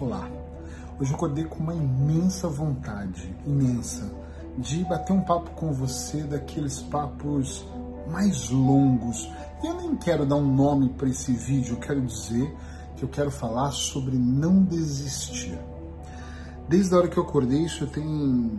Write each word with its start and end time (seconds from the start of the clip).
Olá. 0.00 0.28
Hoje 0.98 1.12
eu 1.12 1.16
acordei 1.16 1.44
com 1.44 1.60
uma 1.60 1.72
imensa 1.72 2.48
vontade, 2.48 3.32
imensa, 3.46 4.10
de 4.58 4.82
bater 4.82 5.12
um 5.12 5.20
papo 5.20 5.50
com 5.50 5.72
você 5.72 6.24
daqueles 6.24 6.80
papos 6.82 7.64
mais 8.10 8.50
longos. 8.50 9.30
E 9.62 9.66
eu 9.68 9.74
nem 9.76 9.94
quero 9.94 10.26
dar 10.26 10.34
um 10.34 10.52
nome 10.52 10.88
para 10.88 11.08
esse 11.08 11.32
vídeo, 11.32 11.74
eu 11.74 11.80
quero 11.80 12.00
dizer 12.00 12.52
que 12.96 13.04
eu 13.04 13.08
quero 13.08 13.30
falar 13.30 13.70
sobre 13.70 14.16
não 14.16 14.64
desistir. 14.64 15.56
Desde 16.68 16.92
a 16.92 16.98
hora 16.98 17.08
que 17.08 17.16
eu 17.16 17.22
acordei, 17.22 17.62
isso 17.62 17.86
tem 17.86 18.50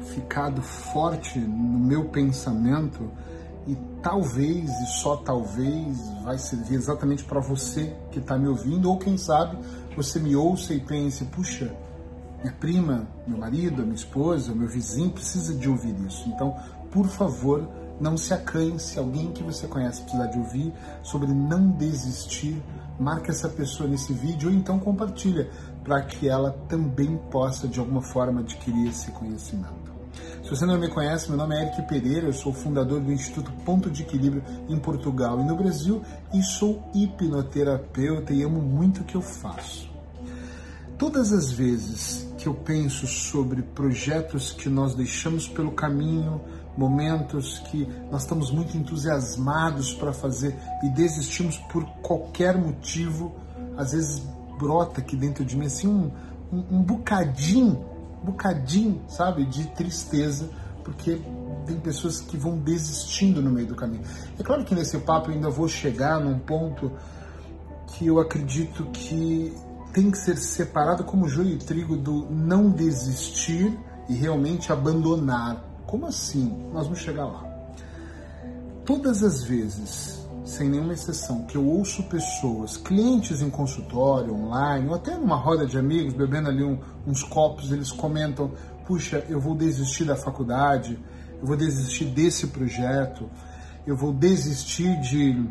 ficado 0.00 0.60
forte 0.60 1.38
no 1.38 1.78
meu 1.78 2.06
pensamento 2.06 3.12
e 3.66 3.76
talvez 4.02 4.70
e 4.70 4.86
só 4.86 5.16
talvez 5.16 5.96
vai 6.22 6.36
servir 6.36 6.74
exatamente 6.74 7.24
para 7.24 7.40
você 7.40 7.96
que 8.10 8.18
está 8.18 8.36
me 8.36 8.48
ouvindo 8.48 8.90
ou 8.90 8.98
quem 8.98 9.16
sabe 9.16 9.56
você 9.96 10.18
me 10.18 10.34
ouça 10.34 10.74
e 10.74 10.80
pense, 10.80 11.24
puxa, 11.26 11.74
minha 12.42 12.52
prima, 12.52 13.08
meu 13.26 13.38
marido, 13.38 13.82
minha 13.82 13.94
esposa, 13.94 14.54
meu 14.54 14.68
vizinho 14.68 15.10
precisa 15.10 15.54
de 15.54 15.68
ouvir 15.68 15.94
isso. 16.06 16.28
Então, 16.28 16.54
por 16.90 17.06
favor, 17.06 17.68
não 18.00 18.16
se 18.16 18.34
acanhe 18.34 18.78
se 18.78 18.98
alguém 18.98 19.32
que 19.32 19.42
você 19.42 19.66
conhece 19.66 20.02
precisar 20.02 20.26
de 20.26 20.38
ouvir 20.38 20.72
sobre 21.02 21.32
não 21.32 21.70
desistir. 21.70 22.62
Marque 22.98 23.30
essa 23.30 23.48
pessoa 23.48 23.88
nesse 23.88 24.12
vídeo 24.12 24.50
ou 24.50 24.54
então 24.54 24.78
compartilha 24.78 25.50
para 25.82 26.02
que 26.02 26.28
ela 26.28 26.52
também 26.68 27.16
possa 27.30 27.66
de 27.66 27.80
alguma 27.80 28.02
forma 28.02 28.40
adquirir 28.40 28.88
esse 28.88 29.10
conhecimento. 29.10 29.83
Se 30.44 30.50
você 30.50 30.66
não 30.66 30.78
me 30.78 30.88
conhece, 30.88 31.30
meu 31.30 31.38
nome 31.38 31.56
é 31.56 31.62
Eric 31.62 31.88
Pereira, 31.88 32.26
eu 32.26 32.32
sou 32.34 32.52
fundador 32.52 33.00
do 33.00 33.10
Instituto 33.10 33.50
Ponto 33.64 33.90
de 33.90 34.02
Equilíbrio 34.02 34.44
em 34.68 34.78
Portugal 34.78 35.40
e 35.40 35.42
no 35.42 35.56
Brasil 35.56 36.02
e 36.34 36.42
sou 36.42 36.86
hipnoterapeuta 36.94 38.34
e 38.34 38.42
amo 38.42 38.60
muito 38.60 39.00
o 39.00 39.04
que 39.04 39.14
eu 39.14 39.22
faço. 39.22 39.90
Todas 40.98 41.32
as 41.32 41.50
vezes 41.50 42.30
que 42.36 42.46
eu 42.46 42.52
penso 42.52 43.06
sobre 43.06 43.62
projetos 43.62 44.52
que 44.52 44.68
nós 44.68 44.94
deixamos 44.94 45.48
pelo 45.48 45.72
caminho, 45.72 46.42
momentos 46.76 47.60
que 47.70 47.88
nós 48.10 48.20
estamos 48.20 48.50
muito 48.50 48.76
entusiasmados 48.76 49.94
para 49.94 50.12
fazer 50.12 50.54
e 50.82 50.90
desistimos 50.90 51.56
por 51.72 51.86
qualquer 52.02 52.58
motivo, 52.58 53.34
às 53.78 53.92
vezes 53.92 54.22
brota 54.58 55.00
aqui 55.00 55.16
dentro 55.16 55.42
de 55.42 55.56
mim 55.56 55.64
assim 55.64 55.88
um, 55.88 56.10
um, 56.52 56.76
um 56.76 56.82
bocadinho, 56.82 57.93
bocadinho, 58.24 59.02
sabe, 59.08 59.44
de 59.44 59.66
tristeza, 59.68 60.48
porque 60.82 61.20
tem 61.66 61.78
pessoas 61.80 62.20
que 62.20 62.36
vão 62.36 62.58
desistindo 62.58 63.40
no 63.40 63.50
meio 63.50 63.68
do 63.68 63.74
caminho. 63.74 64.02
É 64.38 64.42
claro 64.42 64.64
que 64.64 64.74
nesse 64.74 64.98
papo 64.98 65.30
eu 65.30 65.34
ainda 65.34 65.50
vou 65.50 65.68
chegar 65.68 66.20
num 66.20 66.38
ponto 66.38 66.92
que 67.86 68.06
eu 68.06 68.18
acredito 68.18 68.84
que 68.92 69.54
tem 69.92 70.10
que 70.10 70.18
ser 70.18 70.36
separado 70.36 71.04
como 71.04 71.28
joio 71.28 71.50
e 71.50 71.58
trigo 71.58 71.96
do 71.96 72.26
não 72.30 72.68
desistir 72.70 73.78
e 74.08 74.14
realmente 74.14 74.72
abandonar. 74.72 75.64
Como 75.86 76.06
assim? 76.06 76.68
Nós 76.72 76.84
vamos 76.84 76.98
chegar 76.98 77.26
lá. 77.26 77.44
Todas 78.84 79.22
as 79.22 79.44
vezes, 79.44 80.23
sem 80.44 80.68
nenhuma 80.68 80.92
exceção, 80.92 81.44
que 81.44 81.56
eu 81.56 81.66
ouço 81.66 82.02
pessoas, 82.04 82.76
clientes 82.76 83.40
em 83.40 83.48
consultório, 83.48 84.34
online, 84.34 84.88
ou 84.88 84.94
até 84.94 85.16
numa 85.16 85.36
roda 85.36 85.66
de 85.66 85.78
amigos, 85.78 86.12
bebendo 86.12 86.50
ali 86.50 86.62
um, 86.62 86.78
uns 87.06 87.22
copos, 87.22 87.72
eles 87.72 87.90
comentam: 87.90 88.52
puxa, 88.86 89.24
eu 89.28 89.40
vou 89.40 89.54
desistir 89.54 90.04
da 90.04 90.16
faculdade, 90.16 90.98
eu 91.40 91.46
vou 91.46 91.56
desistir 91.56 92.04
desse 92.06 92.48
projeto, 92.48 93.28
eu 93.86 93.96
vou 93.96 94.12
desistir 94.12 95.00
de 95.00 95.48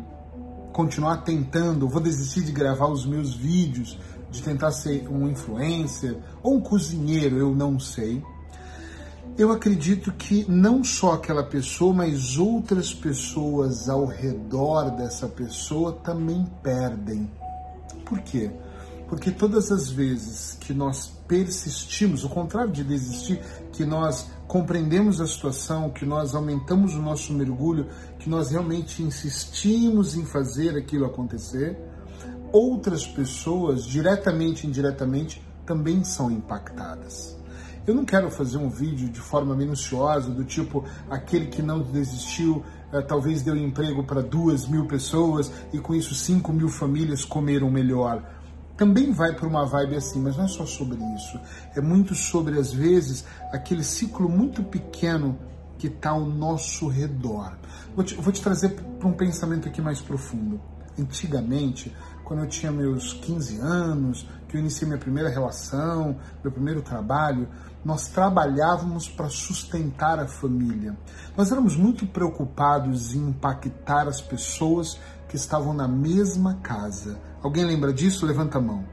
continuar 0.72 1.18
tentando, 1.18 1.86
eu 1.86 1.88
vou 1.88 2.00
desistir 2.00 2.42
de 2.42 2.52
gravar 2.52 2.88
os 2.88 3.04
meus 3.04 3.34
vídeos, 3.34 3.98
de 4.30 4.42
tentar 4.42 4.72
ser 4.72 5.08
um 5.08 5.28
influencer 5.28 6.18
ou 6.42 6.56
um 6.56 6.60
cozinheiro, 6.60 7.36
eu 7.36 7.54
não 7.54 7.78
sei. 7.78 8.22
Eu 9.36 9.50
acredito 9.50 10.12
que 10.12 10.48
não 10.48 10.84
só 10.84 11.14
aquela 11.14 11.42
pessoa, 11.42 11.92
mas 11.92 12.38
outras 12.38 12.94
pessoas 12.94 13.88
ao 13.88 14.06
redor 14.06 14.90
dessa 14.90 15.26
pessoa 15.26 15.92
também 15.92 16.46
perdem. 16.62 17.28
Por 18.04 18.20
quê? 18.20 18.48
Porque 19.08 19.32
todas 19.32 19.72
as 19.72 19.90
vezes 19.90 20.56
que 20.60 20.72
nós 20.72 21.08
persistimos, 21.26 22.22
o 22.22 22.28
contrário 22.28 22.70
de 22.70 22.84
desistir, 22.84 23.40
que 23.72 23.84
nós 23.84 24.30
compreendemos 24.46 25.20
a 25.20 25.26
situação, 25.26 25.90
que 25.90 26.06
nós 26.06 26.32
aumentamos 26.36 26.94
o 26.94 27.02
nosso 27.02 27.32
mergulho, 27.32 27.88
que 28.20 28.30
nós 28.30 28.52
realmente 28.52 29.02
insistimos 29.02 30.14
em 30.14 30.24
fazer 30.24 30.76
aquilo 30.76 31.06
acontecer, 31.06 31.76
outras 32.52 33.04
pessoas, 33.04 33.84
diretamente 33.84 34.64
e 34.64 34.70
indiretamente, 34.70 35.44
também 35.66 36.04
são 36.04 36.30
impactadas. 36.30 37.36
Eu 37.86 37.94
não 37.94 38.04
quero 38.04 38.30
fazer 38.30 38.56
um 38.56 38.70
vídeo 38.70 39.10
de 39.10 39.20
forma 39.20 39.54
minuciosa, 39.54 40.30
do 40.30 40.42
tipo 40.42 40.84
aquele 41.10 41.46
que 41.46 41.60
não 41.60 41.82
desistiu, 41.82 42.64
eh, 42.90 43.02
talvez 43.02 43.42
deu 43.42 43.54
emprego 43.54 44.02
para 44.02 44.22
duas 44.22 44.66
mil 44.66 44.86
pessoas 44.86 45.52
e 45.70 45.78
com 45.78 45.94
isso 45.94 46.14
cinco 46.14 46.50
mil 46.50 46.70
famílias 46.70 47.26
comeram 47.26 47.70
melhor. 47.70 48.22
Também 48.74 49.12
vai 49.12 49.34
para 49.34 49.46
uma 49.46 49.66
vibe 49.66 49.96
assim, 49.96 50.18
mas 50.20 50.34
não 50.36 50.44
é 50.44 50.48
só 50.48 50.64
sobre 50.64 50.96
isso. 51.14 51.38
É 51.76 51.80
muito 51.82 52.14
sobre, 52.14 52.58
às 52.58 52.72
vezes, 52.72 53.24
aquele 53.52 53.84
ciclo 53.84 54.30
muito 54.30 54.62
pequeno 54.62 55.38
que 55.78 55.88
está 55.88 56.10
ao 56.10 56.24
nosso 56.24 56.88
redor. 56.88 57.52
Vou 57.94 58.02
te, 58.02 58.14
vou 58.14 58.32
te 58.32 58.42
trazer 58.42 58.70
para 58.70 59.06
um 59.06 59.12
pensamento 59.12 59.68
aqui 59.68 59.82
mais 59.82 60.00
profundo. 60.00 60.58
Antigamente, 60.98 61.94
quando 62.24 62.40
eu 62.40 62.48
tinha 62.48 62.72
meus 62.72 63.12
15 63.12 63.58
anos, 63.60 64.26
que 64.48 64.56
eu 64.56 64.60
iniciei 64.60 64.88
minha 64.88 64.98
primeira 64.98 65.28
relação, 65.28 66.16
meu 66.42 66.50
primeiro 66.50 66.80
trabalho, 66.80 67.48
nós 67.84 68.08
trabalhávamos 68.08 69.08
para 69.08 69.28
sustentar 69.28 70.18
a 70.18 70.26
família. 70.26 70.96
Nós 71.36 71.52
éramos 71.52 71.76
muito 71.76 72.06
preocupados 72.06 73.14
em 73.14 73.28
impactar 73.28 74.08
as 74.08 74.20
pessoas 74.20 74.98
que 75.28 75.36
estavam 75.36 75.74
na 75.74 75.86
mesma 75.86 76.54
casa. 76.62 77.18
Alguém 77.42 77.64
lembra 77.64 77.92
disso? 77.92 78.24
Levanta 78.24 78.58
a 78.58 78.60
mão. 78.60 78.84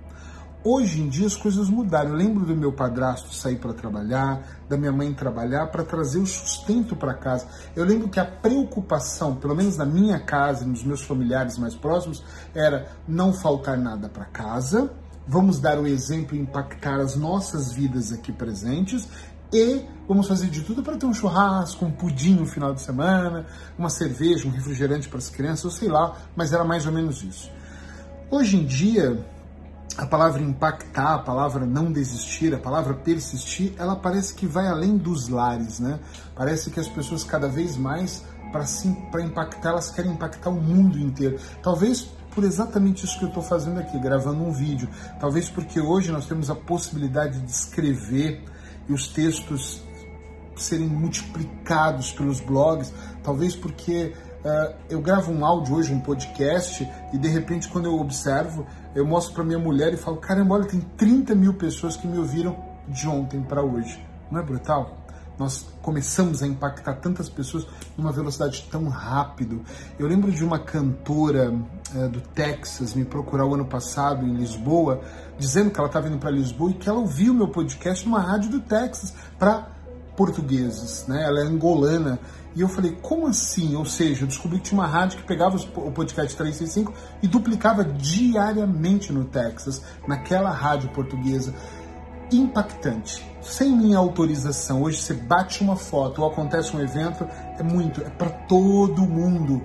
Hoje 0.63 1.01
em 1.01 1.09
dia 1.09 1.25
as 1.25 1.35
coisas 1.35 1.69
mudaram. 1.69 2.11
Eu 2.11 2.15
lembro 2.15 2.45
do 2.45 2.55
meu 2.55 2.71
padrasto 2.71 3.33
sair 3.33 3.55
para 3.55 3.73
trabalhar, 3.73 4.61
da 4.69 4.77
minha 4.77 4.91
mãe 4.91 5.11
trabalhar 5.11 5.67
para 5.67 5.83
trazer 5.83 6.19
o 6.19 6.25
sustento 6.25 6.95
para 6.95 7.15
casa. 7.15 7.47
Eu 7.75 7.83
lembro 7.83 8.09
que 8.09 8.19
a 8.19 8.25
preocupação, 8.25 9.35
pelo 9.35 9.55
menos 9.55 9.77
na 9.77 9.85
minha 9.85 10.19
casa 10.19 10.63
e 10.63 10.67
nos 10.67 10.83
meus 10.83 11.01
familiares 11.01 11.57
mais 11.57 11.73
próximos, 11.73 12.23
era 12.53 12.91
não 13.07 13.33
faltar 13.33 13.75
nada 13.75 14.07
para 14.07 14.25
casa. 14.25 14.91
Vamos 15.31 15.61
dar 15.61 15.79
o 15.79 15.87
exemplo 15.87 16.35
e 16.35 16.39
impactar 16.41 16.99
as 16.99 17.15
nossas 17.15 17.71
vidas 17.71 18.11
aqui 18.11 18.33
presentes 18.33 19.07
e 19.49 19.81
vamos 20.05 20.27
fazer 20.27 20.49
de 20.49 20.59
tudo 20.59 20.83
para 20.83 20.97
ter 20.97 21.05
um 21.05 21.13
churrasco, 21.13 21.85
um 21.85 21.91
pudim 21.91 22.35
no 22.35 22.45
final 22.45 22.73
de 22.73 22.81
semana, 22.81 23.45
uma 23.77 23.89
cerveja, 23.89 24.45
um 24.45 24.51
refrigerante 24.51 25.07
para 25.07 25.19
as 25.19 25.29
crianças, 25.29 25.63
eu 25.63 25.71
sei 25.71 25.87
lá, 25.87 26.17
mas 26.35 26.51
era 26.51 26.65
mais 26.65 26.85
ou 26.85 26.91
menos 26.91 27.23
isso. 27.23 27.49
Hoje 28.29 28.57
em 28.57 28.65
dia, 28.65 29.25
a 29.97 30.05
palavra 30.05 30.41
impactar, 30.41 31.13
a 31.13 31.19
palavra 31.19 31.65
não 31.65 31.93
desistir, 31.93 32.53
a 32.53 32.59
palavra 32.59 32.93
persistir, 32.93 33.73
ela 33.77 33.95
parece 33.95 34.33
que 34.33 34.45
vai 34.45 34.67
além 34.67 34.97
dos 34.97 35.29
lares, 35.29 35.79
né? 35.79 35.97
Parece 36.35 36.69
que 36.69 36.79
as 36.81 36.89
pessoas 36.89 37.23
cada 37.23 37.47
vez 37.47 37.77
mais 37.77 38.21
para 38.51 39.21
impactar, 39.21 39.69
elas 39.69 39.91
querem 39.91 40.11
impactar 40.11 40.49
o 40.49 40.61
mundo 40.61 40.99
inteiro. 40.99 41.39
Talvez 41.63 42.09
por 42.33 42.43
exatamente 42.43 43.05
isso 43.05 43.17
que 43.17 43.25
eu 43.25 43.29
estou 43.29 43.43
fazendo 43.43 43.79
aqui, 43.79 43.97
gravando 43.99 44.43
um 44.43 44.51
vídeo. 44.51 44.89
Talvez 45.19 45.49
porque 45.49 45.79
hoje 45.79 46.11
nós 46.11 46.25
temos 46.25 46.49
a 46.49 46.55
possibilidade 46.55 47.39
de 47.39 47.51
escrever 47.51 48.43
e 48.87 48.93
os 48.93 49.07
textos 49.07 49.83
serem 50.55 50.87
multiplicados 50.87 52.11
pelos 52.11 52.39
blogs. 52.39 52.93
Talvez 53.23 53.55
porque 53.55 54.13
uh, 54.43 54.75
eu 54.89 55.01
gravo 55.01 55.31
um 55.31 55.45
áudio 55.45 55.75
hoje, 55.75 55.93
um 55.93 55.99
podcast, 55.99 56.87
e 57.13 57.17
de 57.17 57.27
repente 57.27 57.67
quando 57.67 57.85
eu 57.85 57.95
observo, 57.99 58.65
eu 58.95 59.05
mostro 59.05 59.33
para 59.33 59.43
minha 59.43 59.59
mulher 59.59 59.93
e 59.93 59.97
falo, 59.97 60.17
caramba, 60.17 60.55
olha, 60.55 60.65
tem 60.65 60.79
30 60.79 61.35
mil 61.35 61.53
pessoas 61.53 61.95
que 61.95 62.07
me 62.07 62.17
ouviram 62.17 62.57
de 62.87 63.07
ontem 63.07 63.41
para 63.41 63.61
hoje. 63.61 64.03
Não 64.29 64.39
é 64.39 64.43
brutal? 64.43 65.00
Nós 65.41 65.65
começamos 65.81 66.43
a 66.43 66.47
impactar 66.47 66.93
tantas 66.97 67.27
pessoas 67.27 67.65
numa 67.97 68.11
velocidade 68.11 68.67
tão 68.69 68.87
rápido. 68.89 69.63
Eu 69.97 70.07
lembro 70.07 70.31
de 70.31 70.45
uma 70.45 70.59
cantora 70.59 71.51
uh, 71.51 72.09
do 72.09 72.21
Texas 72.21 72.93
me 72.93 73.03
procurar 73.03 73.47
o 73.47 73.55
ano 73.55 73.65
passado 73.65 74.23
em 74.23 74.35
Lisboa, 74.35 75.01
dizendo 75.39 75.71
que 75.71 75.79
ela 75.79 75.87
estava 75.87 76.07
indo 76.07 76.19
para 76.19 76.29
Lisboa 76.29 76.69
e 76.69 76.73
que 76.75 76.87
ela 76.87 76.99
ouviu 76.99 77.33
meu 77.33 77.47
podcast 77.47 78.05
numa 78.05 78.21
rádio 78.21 78.51
do 78.51 78.59
Texas 78.59 79.15
para 79.39 79.67
portugueses, 80.15 81.07
né? 81.07 81.23
Ela 81.23 81.39
é 81.39 81.43
angolana. 81.43 82.19
E 82.55 82.61
eu 82.61 82.67
falei, 82.67 82.95
como 83.01 83.25
assim? 83.25 83.75
Ou 83.75 83.85
seja, 83.85 84.23
eu 84.23 84.27
descobri 84.27 84.59
que 84.59 84.65
tinha 84.65 84.79
uma 84.79 84.87
rádio 84.87 85.17
que 85.17 85.23
pegava 85.23 85.57
o 85.57 85.91
podcast 85.91 86.35
365 86.35 86.93
e 87.23 87.27
duplicava 87.27 87.83
diariamente 87.83 89.11
no 89.11 89.25
Texas, 89.25 89.81
naquela 90.07 90.51
rádio 90.51 90.89
portuguesa. 90.89 91.51
Impactante. 92.31 93.29
Sem 93.41 93.75
minha 93.75 93.97
autorização. 93.97 94.83
Hoje 94.83 94.97
você 94.97 95.13
bate 95.13 95.63
uma 95.63 95.75
foto 95.75 96.21
ou 96.21 96.29
acontece 96.29 96.75
um 96.75 96.79
evento, 96.79 97.27
é 97.59 97.63
muito, 97.63 98.01
é 98.01 98.09
para 98.09 98.29
todo 98.29 99.01
mundo. 99.01 99.61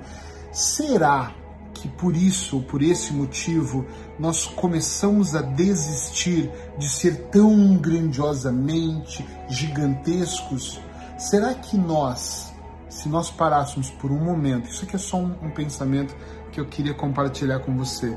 Será 0.50 1.32
que 1.72 1.88
por 1.88 2.16
isso, 2.16 2.62
por 2.62 2.82
esse 2.82 3.12
motivo, 3.12 3.86
nós 4.18 4.46
começamos 4.46 5.36
a 5.36 5.42
desistir 5.42 6.50
de 6.78 6.88
ser 6.88 7.28
tão 7.28 7.76
grandiosamente 7.76 9.24
gigantescos? 9.48 10.80
Será 11.18 11.54
que 11.54 11.76
nós, 11.76 12.52
se 12.88 13.08
nós 13.08 13.30
parássemos 13.30 13.90
por 13.90 14.10
um 14.10 14.24
momento, 14.24 14.68
isso 14.68 14.84
aqui 14.84 14.96
é 14.96 14.98
só 14.98 15.18
um, 15.18 15.34
um 15.42 15.50
pensamento 15.50 16.16
que 16.50 16.58
eu 16.58 16.66
queria 16.66 16.94
compartilhar 16.94 17.60
com 17.60 17.76
você, 17.76 18.16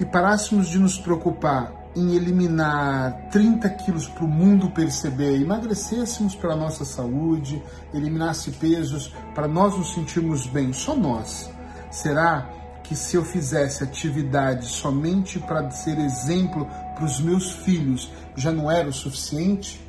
e 0.00 0.04
parássemos 0.04 0.68
de 0.68 0.78
nos 0.78 0.98
preocupar 0.98 1.85
em 1.96 2.14
eliminar 2.14 3.30
30 3.30 3.70
quilos 3.70 4.06
para 4.06 4.24
o 4.24 4.28
mundo 4.28 4.70
perceber, 4.70 5.40
emagrecêssemos 5.40 6.34
para 6.34 6.52
a 6.52 6.56
nossa 6.56 6.84
saúde, 6.84 7.62
eliminasse 7.94 8.50
pesos 8.50 9.14
para 9.34 9.48
nós 9.48 9.76
nos 9.76 9.94
sentirmos 9.94 10.46
bem, 10.46 10.74
só 10.74 10.94
nós. 10.94 11.50
Será 11.90 12.50
que 12.84 12.94
se 12.94 13.16
eu 13.16 13.24
fizesse 13.24 13.82
atividade 13.82 14.66
somente 14.66 15.38
para 15.38 15.70
ser 15.70 15.98
exemplo 15.98 16.66
para 16.94 17.04
os 17.04 17.18
meus 17.18 17.50
filhos 17.50 18.12
já 18.36 18.52
não 18.52 18.70
era 18.70 18.88
o 18.88 18.92
suficiente? 18.92 19.80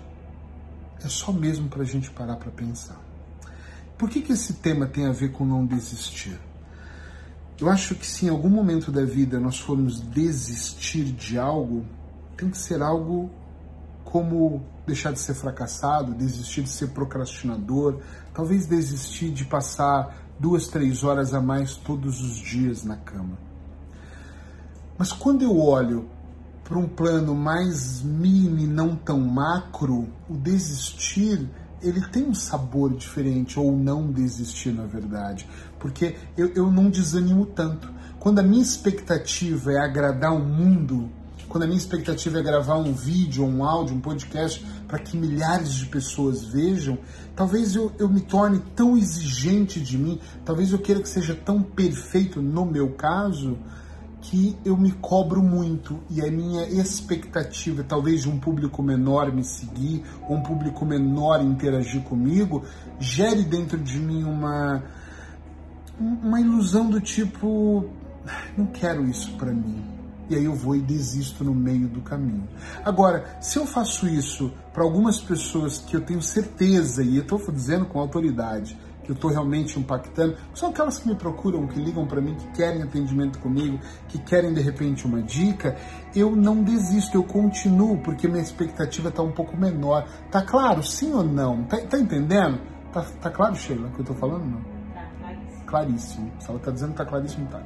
É 1.03 1.09
só 1.09 1.33
mesmo 1.33 1.67
para 1.67 1.83
a 1.83 1.85
gente 1.85 2.09
parar 2.09 2.37
para 2.37 2.51
pensar. 2.51 2.99
Por 3.97 4.09
que, 4.09 4.21
que 4.21 4.31
esse 4.31 4.53
tema 4.53 4.85
tem 4.85 5.05
a 5.05 5.11
ver 5.11 5.33
com 5.33 5.43
não 5.43 5.65
desistir? 5.65 6.39
Eu 7.59 7.69
acho 7.69 7.95
que 7.95 8.05
se 8.05 8.27
em 8.27 8.29
algum 8.29 8.49
momento 8.49 8.91
da 8.91 9.03
vida 9.03 9.39
nós 9.39 9.59
formos 9.59 9.99
desistir 9.99 11.05
de 11.05 11.39
algo, 11.39 11.83
tem 12.35 12.51
que 12.51 12.57
ser 12.57 12.83
algo 12.83 13.31
como 14.05 14.63
deixar 14.85 15.11
de 15.11 15.19
ser 15.19 15.33
fracassado, 15.33 16.13
desistir 16.13 16.61
de 16.61 16.69
ser 16.69 16.89
procrastinador, 16.89 17.99
talvez 18.33 18.67
desistir 18.67 19.31
de 19.31 19.43
passar 19.43 20.15
duas, 20.39 20.67
três 20.67 21.03
horas 21.03 21.33
a 21.33 21.41
mais 21.41 21.75
todos 21.75 22.21
os 22.21 22.37
dias 22.37 22.83
na 22.83 22.95
cama. 22.95 23.37
Mas 24.97 25.11
quando 25.11 25.41
eu 25.41 25.59
olho 25.59 26.07
para 26.63 26.77
um 26.77 26.87
plano 26.87 27.33
mais 27.33 28.01
mini, 28.01 28.67
não 28.67 28.95
tão 28.95 29.19
macro, 29.19 30.07
o 30.29 30.35
desistir 30.35 31.49
ele 31.81 32.01
tem 32.01 32.23
um 32.23 32.33
sabor 32.33 32.93
diferente, 32.93 33.59
ou 33.59 33.75
não 33.75 34.11
desistir, 34.11 34.71
na 34.71 34.85
verdade, 34.85 35.47
porque 35.79 36.15
eu, 36.37 36.47
eu 36.55 36.71
não 36.71 36.89
desanimo 36.89 37.45
tanto. 37.45 37.91
Quando 38.19 38.39
a 38.39 38.43
minha 38.43 38.61
expectativa 38.61 39.71
é 39.71 39.79
agradar 39.79 40.33
o 40.33 40.39
mundo, 40.39 41.09
quando 41.47 41.63
a 41.63 41.67
minha 41.67 41.77
expectativa 41.77 42.39
é 42.39 42.43
gravar 42.43 42.75
um 42.75 42.93
vídeo, 42.93 43.45
um 43.45 43.63
áudio, 43.63 43.95
um 43.95 44.01
podcast 44.01 44.65
para 44.87 44.99
que 44.99 45.15
milhares 45.15 45.73
de 45.73 45.85
pessoas 45.85 46.43
vejam, 46.43 46.97
talvez 47.35 47.75
eu, 47.75 47.91
eu 47.97 48.09
me 48.09 48.21
torne 48.21 48.61
tão 48.75 48.97
exigente 48.97 49.79
de 49.79 49.97
mim, 49.97 50.19
talvez 50.43 50.71
eu 50.71 50.79
queira 50.79 51.01
que 51.01 51.07
seja 51.07 51.33
tão 51.33 51.61
perfeito 51.61 52.41
no 52.41 52.65
meu 52.65 52.91
caso, 52.93 53.57
que 54.29 54.57
eu 54.65 54.75
me 54.75 54.91
cobro 54.91 55.41
muito 55.41 56.01
e 56.09 56.21
a 56.21 56.29
minha 56.29 56.63
expectativa, 56.67 57.81
talvez 57.81 58.23
de 58.23 58.29
um 58.29 58.37
público 58.37 58.83
menor 58.83 59.31
me 59.31 59.43
seguir, 59.43 60.03
um 60.29 60.41
público 60.41 60.85
menor 60.85 61.41
interagir 61.41 62.01
comigo, 62.01 62.65
gere 62.99 63.43
dentro 63.43 63.77
de 63.77 63.97
mim 63.97 64.23
uma 64.23 64.83
uma 65.99 66.39
ilusão 66.39 66.89
do 66.89 67.01
tipo, 67.01 67.89
não 68.55 68.67
quero 68.67 69.07
isso 69.07 69.31
para 69.37 69.51
mim 69.51 69.97
e 70.29 70.35
aí 70.35 70.43
eu 70.43 70.53
vou 70.53 70.75
e 70.75 70.81
desisto 70.81 71.41
no 71.41 71.55
meio 71.55 71.87
do 71.87 72.01
caminho. 72.01 72.47
Agora, 72.83 73.37
se 73.39 73.57
eu 73.57 73.65
faço 73.65 74.05
isso 74.07 74.51
para 74.73 74.83
algumas 74.83 75.21
pessoas 75.21 75.77
que 75.77 75.95
eu 75.95 76.01
tenho 76.01 76.21
certeza, 76.21 77.01
e 77.01 77.15
eu 77.15 77.21
estou 77.21 77.39
dizendo 77.49 77.85
com 77.85 77.97
autoridade, 77.97 78.77
que 79.07 79.11
eu 79.11 79.15
estou 79.15 79.31
realmente 79.31 79.79
impactando, 79.79 80.35
são 80.53 80.69
aquelas 80.69 80.99
que 80.99 81.07
me 81.07 81.15
procuram, 81.15 81.65
que 81.65 81.79
ligam 81.79 82.05
para 82.05 82.19
mim, 82.19 82.35
que 82.35 82.47
querem 82.49 82.83
atendimento 82.83 83.39
comigo, 83.39 83.79
que 84.09 84.17
querem 84.17 84.53
de 84.53 84.59
repente 84.59 85.05
uma 85.05 85.21
dica, 85.21 85.77
eu 86.13 86.35
não 86.35 86.61
desisto, 86.61 87.15
eu 87.15 87.23
continuo, 87.23 87.97
porque 87.99 88.27
minha 88.27 88.43
expectativa 88.43 89.07
está 89.07 89.23
um 89.23 89.31
pouco 89.31 89.55
menor. 89.55 90.05
Tá 90.29 90.41
claro, 90.41 90.83
sim 90.83 91.13
ou 91.13 91.23
não? 91.23 91.63
Tá, 91.63 91.77
tá 91.77 91.97
entendendo? 91.97 92.59
Tá, 92.91 93.01
tá 93.21 93.31
claro, 93.31 93.55
Sheila, 93.55 93.87
o 93.87 93.91
que 93.91 93.99
eu 93.99 94.01
estou 94.01 94.17
falando? 94.17 94.43
Não? 94.43 94.59
Tá 94.93 95.09
claríssimo. 95.17 95.65
Claríssimo. 95.65 96.31
Se 96.39 96.49
ela 96.49 96.59
está 96.59 96.71
dizendo 96.71 96.91
que 96.91 96.97
tá 96.97 97.05
claríssimo, 97.05 97.47
tá. 97.47 97.61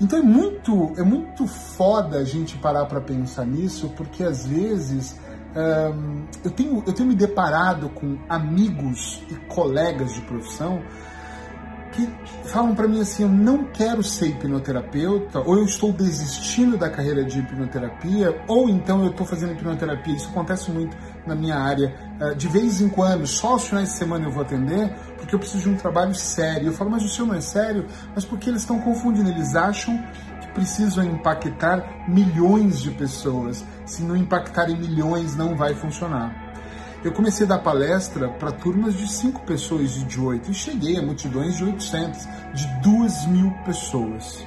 Então 0.00 0.20
é 0.20 0.22
muito, 0.22 0.92
é 0.96 1.02
muito 1.02 1.44
foda 1.48 2.18
a 2.18 2.24
gente 2.24 2.56
parar 2.58 2.86
para 2.86 3.00
pensar 3.00 3.44
nisso, 3.44 3.92
porque 3.96 4.22
às 4.22 4.46
vezes 4.46 5.18
um, 5.56 6.24
eu, 6.44 6.50
tenho, 6.50 6.84
eu 6.86 6.92
tenho 6.92 7.08
me 7.08 7.14
deparado 7.14 7.88
com 7.90 8.18
amigos 8.28 9.22
e 9.30 9.34
colegas 9.46 10.14
de 10.14 10.20
profissão 10.22 10.82
que 11.92 12.08
falam 12.44 12.74
para 12.74 12.86
mim 12.86 13.00
assim: 13.00 13.24
eu 13.24 13.28
não 13.28 13.64
quero 13.64 14.02
ser 14.02 14.28
hipnoterapeuta, 14.28 15.40
ou 15.40 15.58
eu 15.58 15.64
estou 15.64 15.92
desistindo 15.92 16.76
da 16.76 16.88
carreira 16.88 17.24
de 17.24 17.40
hipnoterapia, 17.40 18.40
ou 18.46 18.68
então 18.68 19.02
eu 19.02 19.10
estou 19.10 19.26
fazendo 19.26 19.52
hipnoterapia. 19.52 20.14
Isso 20.14 20.28
acontece 20.28 20.70
muito 20.70 20.96
na 21.26 21.34
minha 21.34 21.56
área. 21.56 21.94
De 22.36 22.48
vez 22.48 22.80
em 22.80 22.88
quando, 22.88 23.26
só 23.26 23.52
aos 23.52 23.66
finais 23.66 23.90
de 23.90 23.94
semana 23.94 24.26
eu 24.26 24.30
vou 24.30 24.42
atender, 24.42 24.92
porque 25.16 25.34
eu 25.34 25.38
preciso 25.38 25.64
de 25.64 25.70
um 25.70 25.76
trabalho 25.76 26.14
sério. 26.14 26.68
Eu 26.68 26.72
falo, 26.72 26.90
mas 26.90 27.04
o 27.04 27.08
seu 27.08 27.26
não 27.26 27.34
é 27.34 27.40
sério? 27.40 27.86
Mas 28.14 28.24
porque 28.24 28.48
eles 28.48 28.62
estão 28.62 28.80
confundindo, 28.80 29.30
eles 29.30 29.54
acham 29.56 30.02
que 30.40 30.48
precisam 30.48 31.04
impactar 31.04 32.06
milhões 32.08 32.80
de 32.80 32.90
pessoas. 32.90 33.64
Se 33.88 34.02
não 34.02 34.14
impactarem 34.14 34.76
milhões, 34.76 35.34
não 35.34 35.56
vai 35.56 35.74
funcionar. 35.74 36.52
Eu 37.02 37.10
comecei 37.10 37.46
a 37.46 37.48
dar 37.48 37.58
palestra 37.60 38.28
para 38.28 38.52
turmas 38.52 38.94
de 38.94 39.10
5 39.10 39.40
pessoas 39.46 39.96
e 39.96 40.04
de 40.04 40.20
8 40.20 40.50
e 40.50 40.54
cheguei 40.54 40.98
a 40.98 41.02
multidões 41.02 41.56
de 41.56 41.64
800, 41.64 42.28
de 42.52 42.66
2 42.82 43.26
mil 43.28 43.50
pessoas. 43.64 44.44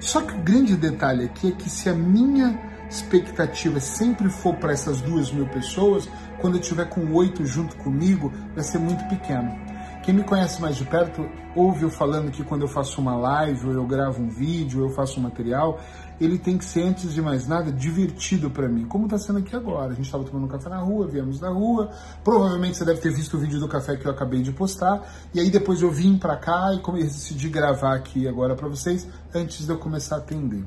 Só 0.00 0.22
que 0.22 0.32
o 0.32 0.38
grande 0.38 0.74
detalhe 0.74 1.26
aqui 1.26 1.48
é 1.48 1.52
que 1.52 1.68
se 1.68 1.90
a 1.90 1.92
minha 1.92 2.58
expectativa 2.88 3.78
sempre 3.78 4.30
for 4.30 4.54
para 4.54 4.72
essas 4.72 5.02
2 5.02 5.32
mil 5.32 5.46
pessoas, 5.48 6.08
quando 6.40 6.56
eu 6.56 6.62
tiver 6.62 6.86
com 6.86 7.12
8 7.12 7.44
junto 7.44 7.76
comigo, 7.76 8.32
vai 8.54 8.64
ser 8.64 8.78
muito 8.78 9.06
pequeno. 9.06 9.54
Quem 10.02 10.12
me 10.12 10.24
conhece 10.24 10.60
mais 10.60 10.74
de 10.74 10.84
perto 10.84 11.24
ouve 11.54 11.84
eu 11.84 11.90
falando 11.90 12.32
que 12.32 12.42
quando 12.42 12.62
eu 12.62 12.68
faço 12.68 13.00
uma 13.00 13.14
live, 13.14 13.68
ou 13.68 13.72
eu 13.72 13.86
gravo 13.86 14.20
um 14.20 14.28
vídeo, 14.28 14.82
ou 14.82 14.88
eu 14.88 14.94
faço 14.94 15.20
um 15.20 15.22
material, 15.22 15.78
ele 16.20 16.38
tem 16.38 16.58
que 16.58 16.64
ser, 16.64 16.82
antes 16.82 17.14
de 17.14 17.22
mais 17.22 17.46
nada, 17.46 17.70
divertido 17.70 18.50
para 18.50 18.68
mim, 18.68 18.84
como 18.84 19.04
está 19.04 19.16
sendo 19.16 19.38
aqui 19.38 19.54
agora. 19.54 19.92
A 19.92 19.94
gente 19.94 20.06
estava 20.06 20.24
tomando 20.24 20.46
um 20.46 20.48
café 20.48 20.68
na 20.68 20.78
rua, 20.78 21.06
viemos 21.06 21.38
da 21.38 21.50
rua, 21.50 21.90
provavelmente 22.24 22.78
você 22.78 22.84
deve 22.84 23.00
ter 23.00 23.12
visto 23.12 23.36
o 23.36 23.38
vídeo 23.40 23.60
do 23.60 23.68
café 23.68 23.96
que 23.96 24.04
eu 24.04 24.10
acabei 24.10 24.42
de 24.42 24.50
postar, 24.50 25.08
e 25.32 25.38
aí 25.38 25.50
depois 25.50 25.82
eu 25.82 25.90
vim 25.90 26.18
para 26.18 26.36
cá 26.36 26.72
e 26.74 27.02
decidi 27.02 27.48
gravar 27.48 27.94
aqui 27.94 28.26
agora 28.26 28.56
para 28.56 28.66
vocês, 28.66 29.06
antes 29.32 29.64
de 29.66 29.70
eu 29.70 29.78
começar 29.78 30.16
a 30.16 30.18
atender. 30.18 30.64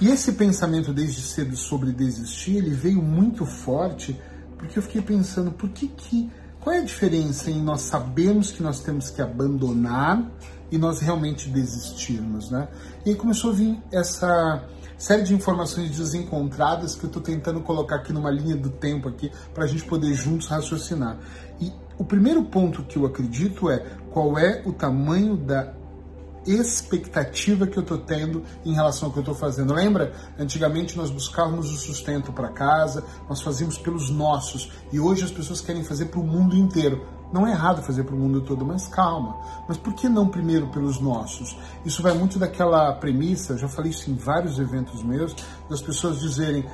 E 0.00 0.08
esse 0.08 0.32
pensamento 0.32 0.92
desde 0.92 1.22
cedo 1.22 1.56
sobre 1.56 1.92
desistir, 1.92 2.56
ele 2.56 2.70
veio 2.70 3.00
muito 3.00 3.46
forte, 3.46 4.20
porque 4.56 4.80
eu 4.80 4.82
fiquei 4.82 5.00
pensando, 5.00 5.52
por 5.52 5.68
que 5.68 5.86
que 5.86 6.28
qual 6.68 6.76
é 6.76 6.80
a 6.80 6.84
diferença 6.84 7.50
em 7.50 7.62
nós 7.62 7.80
sabermos 7.80 8.52
que 8.52 8.62
nós 8.62 8.80
temos 8.80 9.08
que 9.08 9.22
abandonar 9.22 10.22
e 10.70 10.76
nós 10.76 11.00
realmente 11.00 11.48
desistirmos, 11.48 12.50
né? 12.50 12.68
E 13.06 13.08
aí 13.08 13.16
começou 13.16 13.52
a 13.52 13.54
vir 13.54 13.82
essa 13.90 14.62
série 14.98 15.22
de 15.22 15.32
informações 15.32 15.96
desencontradas 15.96 16.94
que 16.94 17.04
eu 17.04 17.06
estou 17.06 17.22
tentando 17.22 17.62
colocar 17.62 17.96
aqui 17.96 18.12
numa 18.12 18.30
linha 18.30 18.54
do 18.54 18.68
tempo 18.68 19.08
aqui 19.08 19.32
para 19.54 19.64
a 19.64 19.66
gente 19.66 19.82
poder 19.84 20.12
juntos 20.12 20.48
raciocinar. 20.48 21.16
E 21.58 21.72
o 21.96 22.04
primeiro 22.04 22.44
ponto 22.44 22.82
que 22.82 22.98
eu 22.98 23.06
acredito 23.06 23.70
é 23.70 23.78
qual 24.10 24.38
é 24.38 24.60
o 24.66 24.72
tamanho 24.74 25.38
da 25.38 25.72
expectativa 26.46 27.66
que 27.66 27.76
eu 27.76 27.82
estou 27.82 27.98
tendo 27.98 28.42
em 28.64 28.72
relação 28.74 29.08
ao 29.08 29.12
que 29.12 29.18
eu 29.18 29.22
estou 29.22 29.34
fazendo. 29.34 29.74
Lembra? 29.74 30.12
Antigamente 30.38 30.96
nós 30.96 31.10
buscávamos 31.10 31.72
o 31.72 31.76
sustento 31.76 32.32
para 32.32 32.48
casa, 32.48 33.04
nós 33.28 33.42
fazíamos 33.42 33.78
pelos 33.78 34.10
nossos 34.10 34.70
e 34.92 34.98
hoje 34.98 35.24
as 35.24 35.30
pessoas 35.30 35.60
querem 35.60 35.84
fazer 35.84 36.06
para 36.06 36.20
o 36.20 36.24
mundo 36.24 36.56
inteiro. 36.56 37.06
Não 37.32 37.46
é 37.46 37.50
errado 37.50 37.82
fazer 37.82 38.04
para 38.04 38.14
o 38.14 38.18
mundo 38.18 38.40
todo, 38.40 38.64
mas 38.64 38.88
calma. 38.88 39.36
Mas 39.68 39.76
por 39.76 39.92
que 39.92 40.08
não 40.08 40.28
primeiro 40.28 40.68
pelos 40.68 40.98
nossos? 40.98 41.56
Isso 41.84 42.02
vai 42.02 42.14
muito 42.14 42.38
daquela 42.38 42.92
premissa, 42.94 43.58
já 43.58 43.68
falei 43.68 43.90
isso 43.90 44.10
em 44.10 44.14
vários 44.14 44.58
eventos 44.58 45.02
meus, 45.02 45.36
das 45.68 45.82
pessoas 45.82 46.20
dizerem 46.20 46.64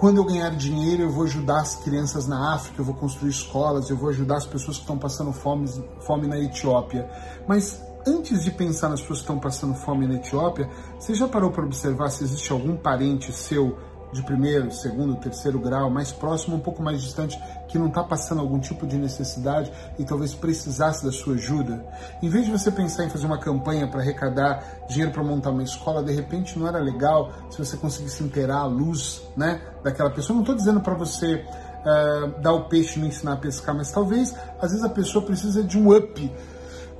quando 0.00 0.16
eu 0.16 0.24
ganhar 0.24 0.48
dinheiro, 0.56 1.02
eu 1.02 1.10
vou 1.10 1.24
ajudar 1.24 1.60
as 1.60 1.74
crianças 1.74 2.26
na 2.26 2.54
África, 2.54 2.80
eu 2.80 2.84
vou 2.86 2.94
construir 2.94 3.28
escolas, 3.28 3.90
eu 3.90 3.96
vou 3.98 4.08
ajudar 4.08 4.38
as 4.38 4.46
pessoas 4.46 4.78
que 4.78 4.82
estão 4.82 4.96
passando 4.96 5.30
fome, 5.30 5.68
fome 6.00 6.26
na 6.26 6.38
Etiópia. 6.38 7.06
Mas 7.46 7.82
antes 8.06 8.42
de 8.44 8.50
pensar 8.50 8.88
nas 8.88 9.00
pessoas 9.00 9.18
que 9.18 9.24
estão 9.24 9.38
passando 9.38 9.74
fome 9.74 10.06
na 10.06 10.14
Etiópia, 10.14 10.68
você 10.98 11.14
já 11.14 11.28
parou 11.28 11.50
para 11.50 11.64
observar 11.64 12.10
se 12.10 12.24
existe 12.24 12.52
algum 12.52 12.76
parente 12.76 13.32
seu 13.32 13.76
de 14.12 14.22
primeiro, 14.22 14.72
segundo, 14.72 15.14
terceiro 15.16 15.58
grau, 15.58 15.88
mais 15.88 16.10
próximo, 16.10 16.56
um 16.56 16.60
pouco 16.60 16.82
mais 16.82 17.00
distante, 17.00 17.40
que 17.68 17.78
não 17.78 17.86
está 17.86 18.02
passando 18.02 18.40
algum 18.40 18.58
tipo 18.58 18.86
de 18.86 18.96
necessidade 18.96 19.70
e 19.98 20.04
talvez 20.04 20.34
precisasse 20.34 21.04
da 21.04 21.12
sua 21.12 21.34
ajuda? 21.34 21.84
Em 22.22 22.28
vez 22.28 22.44
de 22.44 22.50
você 22.50 22.70
pensar 22.70 23.04
em 23.04 23.08
fazer 23.08 23.26
uma 23.26 23.38
campanha 23.38 23.86
para 23.86 24.00
arrecadar 24.00 24.64
dinheiro 24.88 25.12
para 25.12 25.22
montar 25.22 25.50
uma 25.50 25.62
escola, 25.62 26.02
de 26.02 26.12
repente 26.12 26.58
não 26.58 26.66
era 26.66 26.78
legal 26.78 27.30
se 27.50 27.58
você 27.58 27.76
conseguisse 27.76 28.22
inteirar 28.24 28.58
a 28.58 28.66
luz 28.66 29.22
né, 29.36 29.60
daquela 29.84 30.10
pessoa. 30.10 30.34
Não 30.34 30.42
estou 30.42 30.56
dizendo 30.56 30.80
para 30.80 30.94
você 30.94 31.44
uh, 31.80 32.40
dar 32.40 32.52
o 32.52 32.64
peixe 32.64 32.98
e 32.98 33.02
não 33.02 33.08
ensinar 33.08 33.34
a 33.34 33.36
pescar, 33.36 33.74
mas 33.74 33.92
talvez, 33.92 34.34
às 34.60 34.70
vezes, 34.70 34.84
a 34.84 34.88
pessoa 34.88 35.24
precisa 35.24 35.62
de 35.62 35.78
um 35.78 35.96
up 35.96 36.32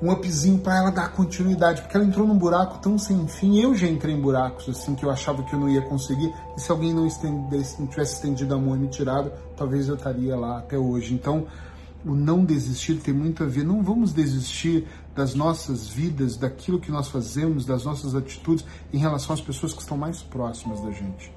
um 0.03 0.11
upzinho 0.11 0.59
para 0.59 0.79
ela 0.79 0.91
dar 0.91 1.13
continuidade, 1.13 1.83
porque 1.83 1.97
ela 1.97 2.07
entrou 2.07 2.27
num 2.27 2.39
buraco 2.39 2.79
tão 2.79 2.99
sem 2.99 3.27
fim. 3.29 3.61
Eu 3.61 3.75
já 3.75 3.87
entrei 3.87 4.15
em 4.15 4.21
buracos 4.21 4.69
assim 4.69 4.95
que 4.95 5.05
eu 5.05 5.11
achava 5.11 5.43
que 5.43 5.53
eu 5.53 5.61
não 5.61 5.69
ia 5.69 5.83
conseguir, 5.83 6.33
e 6.57 6.61
se 6.61 6.71
alguém 6.71 6.95
não, 6.95 7.07
estendesse, 7.07 7.81
não 7.81 7.87
tivesse 7.87 8.15
estendido 8.15 8.55
a 8.55 8.59
mão 8.59 8.75
e 8.75 8.79
me 8.79 8.89
tirado, 8.89 9.31
talvez 9.57 9.89
eu 9.89 9.95
estaria 9.95 10.37
lá 10.37 10.59
até 10.59 10.79
hoje. 10.79 11.13
Então, 11.13 11.47
o 12.05 12.15
não 12.15 12.45
desistir 12.45 12.95
tem 12.97 13.13
muito 13.13 13.45
a 13.45 13.47
ver. 13.47 13.65
Não 13.65 13.83
vamos 13.83 14.13
desistir 14.13 14.87
das 15.15 15.35
nossas 15.35 15.89
vidas, 15.89 16.37
daquilo 16.37 16.81
que 16.81 16.91
nós 16.91 17.09
fazemos, 17.09 17.67
das 17.67 17.85
nossas 17.85 18.15
atitudes 18.15 18.65
em 18.93 18.99
relação 18.99 19.35
às 19.35 19.41
pessoas 19.41 19.73
que 19.73 19.83
estão 19.83 19.99
mais 19.99 20.23
próximas 20.23 20.81
da 20.81 20.91
gente. 20.91 21.33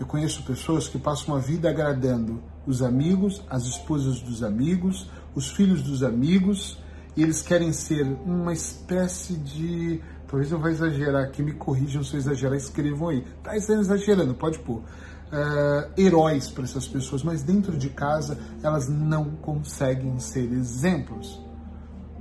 Eu 0.00 0.06
conheço 0.06 0.42
pessoas 0.42 0.88
que 0.88 0.98
passam 0.98 1.34
a 1.34 1.38
vida 1.38 1.68
agradando 1.68 2.42
os 2.66 2.82
amigos, 2.82 3.42
as 3.48 3.64
esposas 3.64 4.20
dos 4.20 4.42
amigos, 4.42 5.08
os 5.34 5.50
filhos 5.50 5.82
dos 5.82 6.02
amigos, 6.02 6.78
e 7.20 7.22
eles 7.22 7.42
querem 7.42 7.70
ser 7.70 8.06
uma 8.24 8.50
espécie 8.50 9.34
de. 9.34 10.00
Talvez 10.26 10.50
eu 10.50 10.58
vá 10.58 10.70
exagerar 10.70 11.24
aqui, 11.24 11.42
me 11.42 11.52
corrijam 11.52 12.02
se 12.02 12.14
eu 12.14 12.18
exagerar, 12.18 12.56
escrevam 12.56 13.10
aí. 13.10 13.26
Tá 13.42 13.54
exagerando, 13.54 14.32
pode 14.32 14.58
pôr. 14.60 14.78
Uh, 14.78 16.00
heróis 16.00 16.48
para 16.48 16.64
essas 16.64 16.88
pessoas, 16.88 17.22
mas 17.22 17.42
dentro 17.42 17.76
de 17.76 17.90
casa 17.90 18.38
elas 18.62 18.88
não 18.88 19.32
conseguem 19.32 20.18
ser 20.18 20.50
exemplos. 20.50 21.38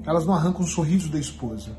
Elas 0.06 0.26
não 0.26 0.34
arrancam 0.34 0.62
o 0.64 0.68
sorriso 0.68 1.10
da 1.10 1.18
esposa, 1.18 1.72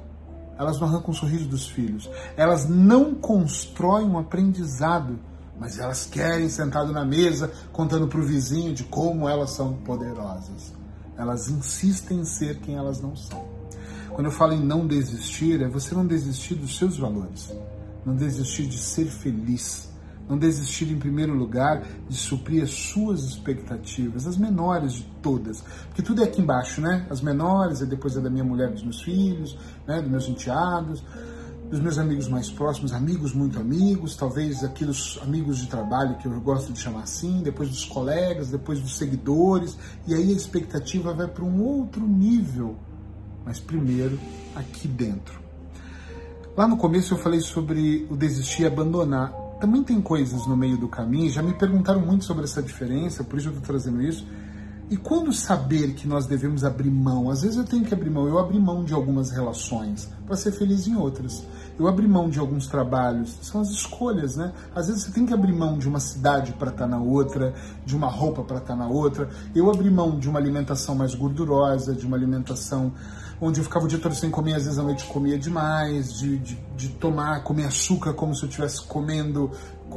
elas 0.59 0.81
não 0.81 0.89
arrancam 0.89 1.11
o 1.11 1.15
sorriso 1.15 1.47
dos 1.47 1.69
filhos, 1.69 2.09
elas 2.39 2.67
não 2.69 3.15
constroem 3.15 4.07
um 4.07 4.19
aprendizado 4.19 5.19
mas 5.59 5.79
elas 5.79 6.07
querem 6.07 6.49
sentado 6.49 6.91
na 6.91 7.05
mesa 7.05 7.53
contando 7.71 8.09
para 8.09 8.19
o 8.19 8.23
vizinho 8.23 8.73
de 8.73 8.83
como 8.83 9.29
elas 9.29 9.51
são 9.51 9.75
poderosas. 9.75 10.80
Elas 11.21 11.51
insistem 11.51 12.21
em 12.21 12.25
ser 12.25 12.61
quem 12.61 12.77
elas 12.77 12.99
não 12.99 13.15
são. 13.15 13.45
Quando 14.09 14.25
eu 14.25 14.33
falo 14.33 14.55
em 14.55 14.65
não 14.65 14.87
desistir, 14.87 15.61
é 15.61 15.69
você 15.69 15.95
não 15.95 16.07
desistir 16.07 16.55
dos 16.55 16.79
seus 16.79 16.97
valores, 16.97 17.53
não 18.07 18.17
desistir 18.17 18.67
de 18.67 18.79
ser 18.79 19.05
feliz, 19.05 19.91
não 20.27 20.39
desistir, 20.39 20.91
em 20.91 20.99
primeiro 20.99 21.35
lugar, 21.35 21.85
de 22.09 22.17
suprir 22.17 22.63
as 22.63 22.71
suas 22.71 23.23
expectativas, 23.25 24.27
as 24.27 24.39
menores 24.39 24.95
de 24.95 25.03
todas. 25.21 25.63
Porque 25.89 26.01
tudo 26.03 26.23
é 26.23 26.25
aqui 26.25 26.41
embaixo, 26.41 26.81
né? 26.81 27.07
As 27.11 27.21
menores, 27.21 27.81
e 27.81 27.87
depois 27.87 28.17
é 28.17 28.21
da 28.21 28.31
minha 28.31 28.45
mulher, 28.45 28.71
dos 28.71 28.83
meus 28.83 29.03
filhos, 29.03 29.59
né? 29.87 30.01
dos 30.01 30.11
meus 30.11 30.27
enteados 30.27 31.05
dos 31.71 31.79
meus 31.79 31.99
amigos 31.99 32.29
mais 32.29 32.51
próximos, 32.51 32.93
amigos 32.93 33.33
muito 33.33 33.61
amigos, 33.61 34.17
talvez 34.17 34.65
aqueles 34.65 35.17
amigos 35.23 35.59
de 35.59 35.69
trabalho 35.69 36.17
que 36.17 36.27
eu 36.27 36.41
gosto 36.41 36.73
de 36.73 36.81
chamar 36.81 37.05
assim, 37.05 37.43
depois 37.43 37.69
dos 37.69 37.85
colegas, 37.85 38.51
depois 38.51 38.81
dos 38.81 38.99
seguidores, 38.99 39.79
e 40.05 40.13
aí 40.13 40.31
a 40.31 40.37
expectativa 40.37 41.15
vai 41.15 41.29
para 41.29 41.45
um 41.45 41.63
outro 41.63 42.05
nível, 42.05 42.77
mas 43.45 43.61
primeiro 43.61 44.19
aqui 44.57 44.89
dentro. 44.89 45.41
Lá 46.57 46.67
no 46.67 46.77
começo 46.77 47.15
eu 47.15 47.19
falei 47.19 47.41
sobre 47.41 48.05
o 48.11 48.17
desistir 48.17 48.63
e 48.63 48.67
abandonar. 48.67 49.33
Também 49.61 49.85
tem 49.85 50.01
coisas 50.01 50.47
no 50.49 50.57
meio 50.57 50.77
do 50.77 50.89
caminho, 50.89 51.31
já 51.31 51.43
me 51.43 51.55
perguntaram 51.55 52.01
muito 52.01 52.25
sobre 52.25 52.45
essa 52.45 52.61
diferença, 52.61 53.23
por 53.23 53.39
isso 53.39 53.49
eu 53.49 53.53
estou 53.53 53.67
trazendo 53.67 54.03
isso. 54.03 54.27
E 54.91 54.97
quando 54.97 55.33
saber 55.33 55.95
que 55.95 56.09
nós 56.09 56.27
devemos 56.27 56.65
abrir 56.65 56.91
mão? 56.91 57.31
Às 57.31 57.43
vezes 57.43 57.57
eu 57.57 57.63
tenho 57.63 57.85
que 57.85 57.95
abrir 57.95 58.11
mão, 58.11 58.27
eu 58.27 58.41
abri 58.41 58.59
mão 58.59 58.83
de 58.83 58.93
algumas 58.93 59.31
relações 59.31 60.09
para 60.27 60.35
ser 60.35 60.51
feliz 60.51 60.89
em 60.89 60.97
outras. 60.97 61.45
Eu 61.79 61.87
abri 61.87 62.09
mão 62.09 62.29
de 62.29 62.41
alguns 62.41 62.67
trabalhos, 62.67 63.39
são 63.41 63.61
as 63.61 63.71
escolhas, 63.71 64.37
né? 64.37 64.53
Às 64.75 64.89
vezes 64.89 65.05
você 65.05 65.13
tem 65.13 65.25
que 65.25 65.33
abrir 65.33 65.53
mão 65.53 65.79
de 65.79 65.89
uma 65.89 66.01
cidade 66.01 66.53
para 66.55 66.71
estar 66.71 66.89
tá 66.89 66.91
na 66.91 67.01
outra, 67.01 67.55
de 67.87 67.95
uma 67.95 68.09
roupa 68.09 68.43
para 68.43 68.57
estar 68.57 68.75
tá 68.75 68.77
na 68.77 68.89
outra. 68.89 69.31
Eu 69.55 69.71
abri 69.71 69.89
mão 69.89 70.19
de 70.19 70.29
uma 70.29 70.41
alimentação 70.41 70.97
mais 70.97 71.15
gordurosa, 71.15 71.95
de 71.95 72.05
uma 72.05 72.17
alimentação 72.17 72.93
onde 73.41 73.61
eu 73.61 73.65
ficava 73.65 73.87
o 73.87 73.89
dia 73.89 73.99
todo 73.99 74.15
sem 74.15 74.31
comer, 74.31 74.55
às 74.55 74.65
vezes 74.65 74.79
à 74.79 74.83
noite 74.83 75.05
comia 75.05 75.39
demais, 75.39 76.13
de, 76.13 76.37
de, 76.39 76.59
de 76.77 76.89
tomar, 76.91 77.43
comer 77.43 77.65
açúcar 77.65 78.13
como 78.13 78.35
se 78.35 78.43
eu 78.43 78.49
estivesse 78.49 78.83
comendo 78.83 79.51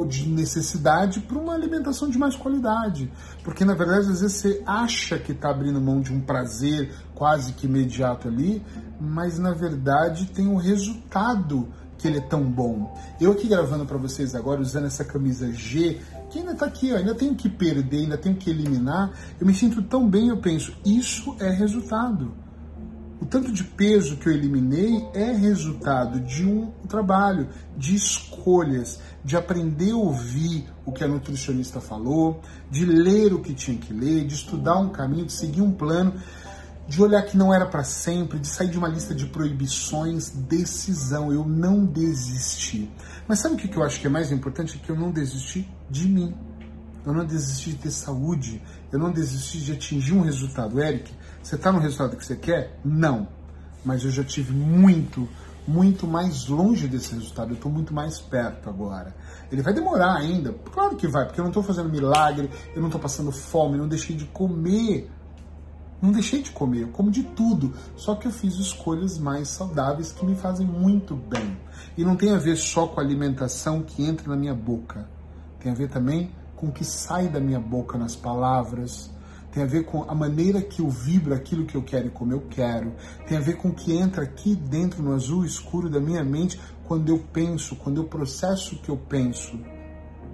de 0.07 0.27
necessidade 0.27 1.19
para 1.19 1.37
uma 1.37 1.53
alimentação 1.53 2.09
de 2.09 2.17
mais 2.17 2.35
qualidade. 2.35 3.11
Porque 3.43 3.63
na 3.63 3.75
verdade, 3.75 4.09
às 4.09 4.21
vezes 4.21 4.37
você 4.37 4.63
acha 4.65 5.19
que 5.19 5.31
está 5.31 5.51
abrindo 5.51 5.79
mão 5.79 6.01
de 6.01 6.11
um 6.11 6.19
prazer 6.19 6.91
quase 7.13 7.53
que 7.53 7.67
imediato 7.67 8.27
ali, 8.27 8.63
mas 8.99 9.37
na 9.37 9.53
verdade 9.53 10.25
tem 10.25 10.47
um 10.47 10.55
resultado 10.55 11.67
que 11.97 12.07
ele 12.07 12.17
é 12.17 12.21
tão 12.21 12.43
bom. 12.43 12.97
Eu 13.21 13.31
aqui 13.31 13.47
gravando 13.47 13.85
para 13.85 13.97
vocês 13.97 14.35
agora, 14.35 14.59
usando 14.59 14.87
essa 14.87 15.05
camisa 15.05 15.51
G, 15.53 16.01
que 16.29 16.39
ainda 16.39 16.51
está 16.51 16.65
aqui, 16.65 16.91
ó, 16.91 16.97
ainda 16.97 17.15
tenho 17.15 17.35
que 17.35 17.47
perder, 17.47 17.99
ainda 17.99 18.17
tenho 18.17 18.35
que 18.35 18.49
eliminar, 18.49 19.11
eu 19.39 19.45
me 19.45 19.53
sinto 19.53 19.81
tão 19.83 20.09
bem, 20.09 20.29
eu 20.29 20.37
penso, 20.37 20.73
isso 20.83 21.35
é 21.39 21.49
resultado. 21.49 22.42
O 23.23 23.25
tanto 23.25 23.53
de 23.53 23.63
peso 23.63 24.17
que 24.17 24.27
eu 24.27 24.33
eliminei 24.33 25.07
é 25.13 25.31
resultado 25.31 26.19
de 26.19 26.45
um 26.45 26.69
trabalho, 26.89 27.47
de 27.77 27.95
escolhas, 27.95 28.99
de 29.23 29.37
aprender 29.37 29.91
a 29.91 29.95
ouvir 29.95 30.65
o 30.85 30.91
que 30.91 31.05
a 31.05 31.07
nutricionista 31.07 31.79
falou, 31.79 32.41
de 32.69 32.85
ler 32.85 33.33
o 33.33 33.39
que 33.39 33.53
tinha 33.53 33.77
que 33.77 33.93
ler, 33.93 34.27
de 34.27 34.35
estudar 34.35 34.77
um 34.77 34.89
caminho, 34.89 35.25
de 35.25 35.31
seguir 35.31 35.61
um 35.61 35.71
plano, 35.71 36.15
de 36.85 37.01
olhar 37.01 37.21
que 37.21 37.37
não 37.37 37.53
era 37.53 37.65
para 37.65 37.85
sempre, 37.85 38.39
de 38.39 38.47
sair 38.49 38.69
de 38.69 38.77
uma 38.77 38.89
lista 38.89 39.15
de 39.15 39.25
proibições, 39.27 40.27
decisão. 40.27 41.31
Eu 41.31 41.47
não 41.47 41.85
desisti. 41.85 42.91
Mas 43.25 43.39
sabe 43.39 43.55
o 43.55 43.57
que 43.57 43.73
eu 43.73 43.83
acho 43.83 44.01
que 44.01 44.07
é 44.07 44.09
mais 44.09 44.33
importante? 44.33 44.77
É 44.77 44.85
que 44.85 44.91
eu 44.91 44.97
não 44.97 45.11
desisti 45.11 45.65
de 45.89 46.09
mim. 46.09 46.35
Eu 47.05 47.13
não 47.13 47.25
desisti 47.25 47.71
de 47.71 47.77
ter 47.77 47.91
saúde. 47.91 48.61
Eu 48.91 48.99
não 48.99 49.11
desisti 49.11 49.59
de 49.59 49.73
atingir 49.73 50.13
um 50.13 50.21
resultado. 50.21 50.81
Eric, 50.81 51.11
você 51.41 51.55
está 51.55 51.71
no 51.71 51.79
resultado 51.79 52.15
que 52.15 52.25
você 52.25 52.35
quer? 52.35 52.79
Não. 52.83 53.27
Mas 53.83 54.05
eu 54.05 54.11
já 54.11 54.23
tive 54.23 54.53
muito, 54.53 55.27
muito 55.67 56.07
mais 56.07 56.47
longe 56.47 56.87
desse 56.87 57.13
resultado. 57.13 57.51
Eu 57.51 57.55
estou 57.55 57.71
muito 57.71 57.93
mais 57.93 58.19
perto 58.19 58.69
agora. 58.69 59.13
Ele 59.51 59.61
vai 59.61 59.73
demorar 59.73 60.15
ainda. 60.15 60.53
Claro 60.71 60.95
que 60.95 61.07
vai, 61.07 61.25
porque 61.25 61.39
eu 61.39 61.43
não 61.43 61.51
estou 61.51 61.63
fazendo 61.63 61.89
milagre, 61.89 62.49
eu 62.73 62.79
não 62.79 62.87
estou 62.87 63.01
passando 63.01 63.31
fome, 63.31 63.77
não 63.77 63.87
deixei 63.87 64.15
de 64.15 64.25
comer. 64.25 65.11
Não 66.01 66.11
deixei 66.11 66.41
de 66.41 66.51
comer, 66.51 66.81
eu 66.81 66.87
como 66.89 67.09
de 67.09 67.23
tudo. 67.23 67.73
Só 67.95 68.15
que 68.15 68.27
eu 68.27 68.31
fiz 68.31 68.55
escolhas 68.55 69.17
mais 69.17 69.47
saudáveis 69.47 70.11
que 70.11 70.25
me 70.25 70.35
fazem 70.35 70.67
muito 70.67 71.15
bem. 71.15 71.57
E 71.97 72.03
não 72.03 72.15
tem 72.15 72.31
a 72.31 72.37
ver 72.37 72.57
só 72.57 72.87
com 72.87 72.99
a 72.99 73.03
alimentação 73.03 73.81
que 73.81 74.03
entra 74.03 74.29
na 74.29 74.35
minha 74.35 74.53
boca. 74.53 75.07
Tem 75.59 75.71
a 75.71 75.75
ver 75.75 75.89
também 75.89 76.29
com 76.63 76.69
o 76.69 76.71
que 76.71 76.85
sai 76.85 77.27
da 77.27 77.41
minha 77.41 77.59
boca 77.59 77.97
nas 77.97 78.15
palavras, 78.15 79.11
tem 79.51 79.61
a 79.61 79.65
ver 79.65 79.83
com 79.83 80.09
a 80.09 80.15
maneira 80.15 80.61
que 80.61 80.81
eu 80.81 80.89
vibro 80.89 81.33
aquilo 81.33 81.65
que 81.65 81.75
eu 81.75 81.83
quero 81.83 82.07
e 82.07 82.09
como 82.09 82.31
eu 82.31 82.39
quero, 82.49 82.93
tem 83.27 83.37
a 83.37 83.41
ver 83.41 83.57
com 83.57 83.67
o 83.67 83.73
que 83.73 83.93
entra 83.97 84.23
aqui 84.23 84.55
dentro 84.55 85.03
no 85.03 85.13
azul 85.13 85.43
escuro 85.43 85.89
da 85.89 85.99
minha 85.99 86.23
mente 86.23 86.57
quando 86.87 87.09
eu 87.09 87.19
penso, 87.19 87.75
quando 87.75 87.97
eu 87.97 88.05
processo 88.05 88.75
o 88.75 88.77
que 88.77 88.87
eu 88.87 88.95
penso, 88.95 89.59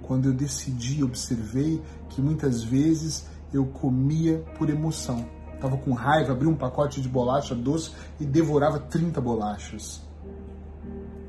quando 0.02 0.26
eu 0.26 0.32
decidi, 0.32 1.02
observei 1.02 1.82
que 2.08 2.22
muitas 2.22 2.62
vezes 2.62 3.26
eu 3.52 3.66
comia 3.66 4.38
por 4.56 4.70
emoção. 4.70 5.26
Estava 5.52 5.76
com 5.78 5.92
raiva, 5.94 6.30
abri 6.30 6.46
um 6.46 6.54
pacote 6.54 7.00
de 7.00 7.08
bolacha 7.08 7.56
doce 7.56 7.90
e 8.20 8.24
devorava 8.24 8.78
30 8.78 9.20
bolachas. 9.20 10.00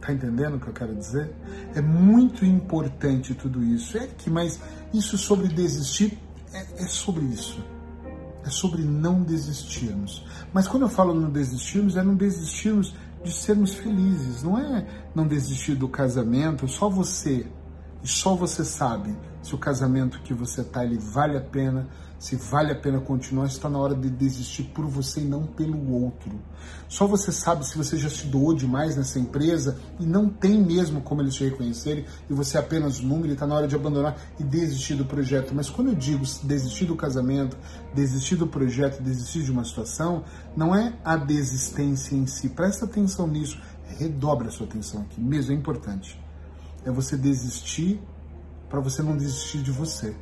Tá 0.02 0.12
entendendo 0.12 0.56
o 0.56 0.60
que 0.60 0.68
eu 0.68 0.74
quero 0.74 0.96
dizer? 0.96 1.34
É 1.76 1.82
muito 1.82 2.44
importante 2.44 3.36
tudo 3.36 3.64
isso. 3.64 3.98
É 3.98 4.08
que, 4.08 4.30
mas 4.30 4.60
isso 4.94 5.18
sobre 5.18 5.48
desistir 5.48 6.18
é, 6.54 6.84
é 6.84 6.88
sobre 6.88 7.24
isso 7.26 7.64
é 8.44 8.50
sobre 8.50 8.84
não 8.84 9.24
desistirmos. 9.24 10.26
Mas 10.54 10.68
quando 10.68 10.84
eu 10.84 10.90
falo 10.90 11.14
não 11.14 11.30
desistirmos, 11.30 11.96
é 11.96 12.04
não 12.04 12.16
desistirmos 12.16 12.96
de 13.24 13.32
sermos 13.32 13.74
felizes. 13.74 14.44
Não 14.44 14.58
é 14.58 14.86
não 15.14 15.28
desistir 15.28 15.76
do 15.76 15.88
casamento, 15.88 16.68
só 16.68 16.90
você. 16.90 17.46
E 18.04 18.08
só 18.08 18.36
você 18.36 18.66
sabe 18.66 19.16
se 19.44 19.54
o 19.54 19.58
casamento 19.58 20.22
que 20.22 20.34
você 20.34 20.62
está 20.62 20.84
ele 20.84 20.98
vale 20.98 21.38
a 21.38 21.42
pena, 21.42 21.88
se 22.22 22.36
vale 22.36 22.72
a 22.72 22.76
pena 22.76 23.00
continuar, 23.02 23.48
está 23.48 23.68
na 23.68 23.80
hora 23.80 23.96
de 23.96 24.08
desistir 24.08 24.66
por 24.76 24.86
você 24.86 25.22
e 25.22 25.26
não 25.26 25.48
pelo 25.48 25.92
outro. 25.92 26.40
Só 26.88 27.08
você 27.08 27.32
sabe 27.32 27.66
se 27.66 27.76
você 27.76 27.98
já 27.98 28.12
se 28.12 28.28
doou 28.28 28.54
demais 28.54 28.96
nessa 28.96 29.18
empresa 29.18 29.80
e 30.00 30.06
não 30.06 30.30
tem 30.30 30.62
mesmo 30.62 31.02
como 31.02 31.24
eles 31.24 31.34
te 31.34 31.44
reconhecerem 31.44 32.06
e 32.30 32.34
você 32.36 32.58
é 32.58 32.60
apenas 32.60 33.00
um 33.00 33.08
número 33.08 33.30
e 33.30 33.34
está 33.34 33.48
na 33.48 33.56
hora 33.56 33.68
de 33.68 33.76
abandonar 33.76 34.16
e 34.40 34.44
desistir 34.44 34.94
do 34.94 35.04
projeto. 35.04 35.52
Mas 35.56 35.68
quando 35.68 35.88
eu 35.88 35.96
digo 35.96 36.24
desistir 36.44 36.86
do 36.86 36.96
casamento, 36.96 37.58
desistir 37.92 38.36
do 38.36 38.46
projeto, 38.46 39.02
desistir 39.02 39.42
de 39.42 39.52
uma 39.52 39.66
situação, 39.66 40.24
não 40.56 40.76
é 40.76 40.94
a 41.04 41.18
desistência 41.18 42.16
em 42.16 42.28
si. 42.28 42.50
Presta 42.50 42.86
atenção 42.86 43.26
nisso, 43.26 43.60
redobre 43.98 44.48
a 44.48 44.52
sua 44.52 44.68
atenção 44.68 45.02
aqui, 45.02 45.20
mesmo 45.20 45.54
é 45.54 45.56
importante. 45.56 46.24
É 46.86 46.92
você 46.92 47.18
desistir 47.18 48.00
para 48.70 48.80
você 48.80 49.02
não 49.02 49.18
desistir 49.18 49.64
de 49.64 49.72
você. 49.72 50.16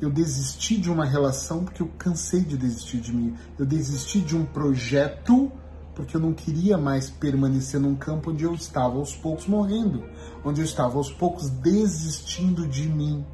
Eu 0.00 0.10
desisti 0.10 0.76
de 0.76 0.90
uma 0.90 1.04
relação 1.04 1.64
porque 1.64 1.82
eu 1.82 1.88
cansei 1.98 2.40
de 2.40 2.56
desistir 2.56 3.00
de 3.00 3.12
mim. 3.12 3.34
Eu 3.58 3.64
desisti 3.64 4.20
de 4.20 4.36
um 4.36 4.44
projeto 4.44 5.50
porque 5.94 6.16
eu 6.16 6.20
não 6.20 6.32
queria 6.32 6.76
mais 6.76 7.08
permanecer 7.08 7.80
num 7.80 7.94
campo 7.94 8.30
onde 8.30 8.44
eu 8.44 8.54
estava 8.54 8.96
aos 8.96 9.14
poucos 9.14 9.46
morrendo, 9.46 10.04
onde 10.44 10.60
eu 10.60 10.64
estava 10.64 10.96
aos 10.96 11.10
poucos 11.10 11.48
desistindo 11.48 12.66
de 12.66 12.88
mim. 12.88 13.24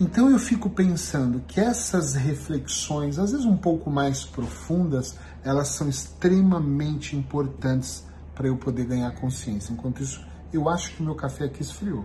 Então 0.00 0.30
eu 0.30 0.38
fico 0.38 0.70
pensando 0.70 1.40
que 1.46 1.60
essas 1.60 2.14
reflexões, 2.14 3.18
às 3.18 3.32
vezes 3.32 3.46
um 3.46 3.56
pouco 3.56 3.90
mais 3.90 4.24
profundas, 4.24 5.16
elas 5.42 5.68
são 5.68 5.88
extremamente 5.88 7.16
importantes 7.16 8.04
para 8.34 8.46
eu 8.46 8.56
poder 8.56 8.86
ganhar 8.86 9.10
consciência. 9.16 9.72
Enquanto 9.72 10.02
isso, 10.02 10.24
eu 10.52 10.68
acho 10.68 10.94
que 10.94 11.02
o 11.02 11.04
meu 11.04 11.16
café 11.16 11.46
aqui 11.46 11.62
esfriou. 11.62 12.04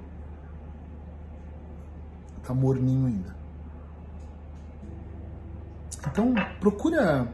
Tá 2.43 2.53
morninho 2.53 3.07
ainda. 3.07 3.35
Então, 6.05 6.33
procura 6.59 7.27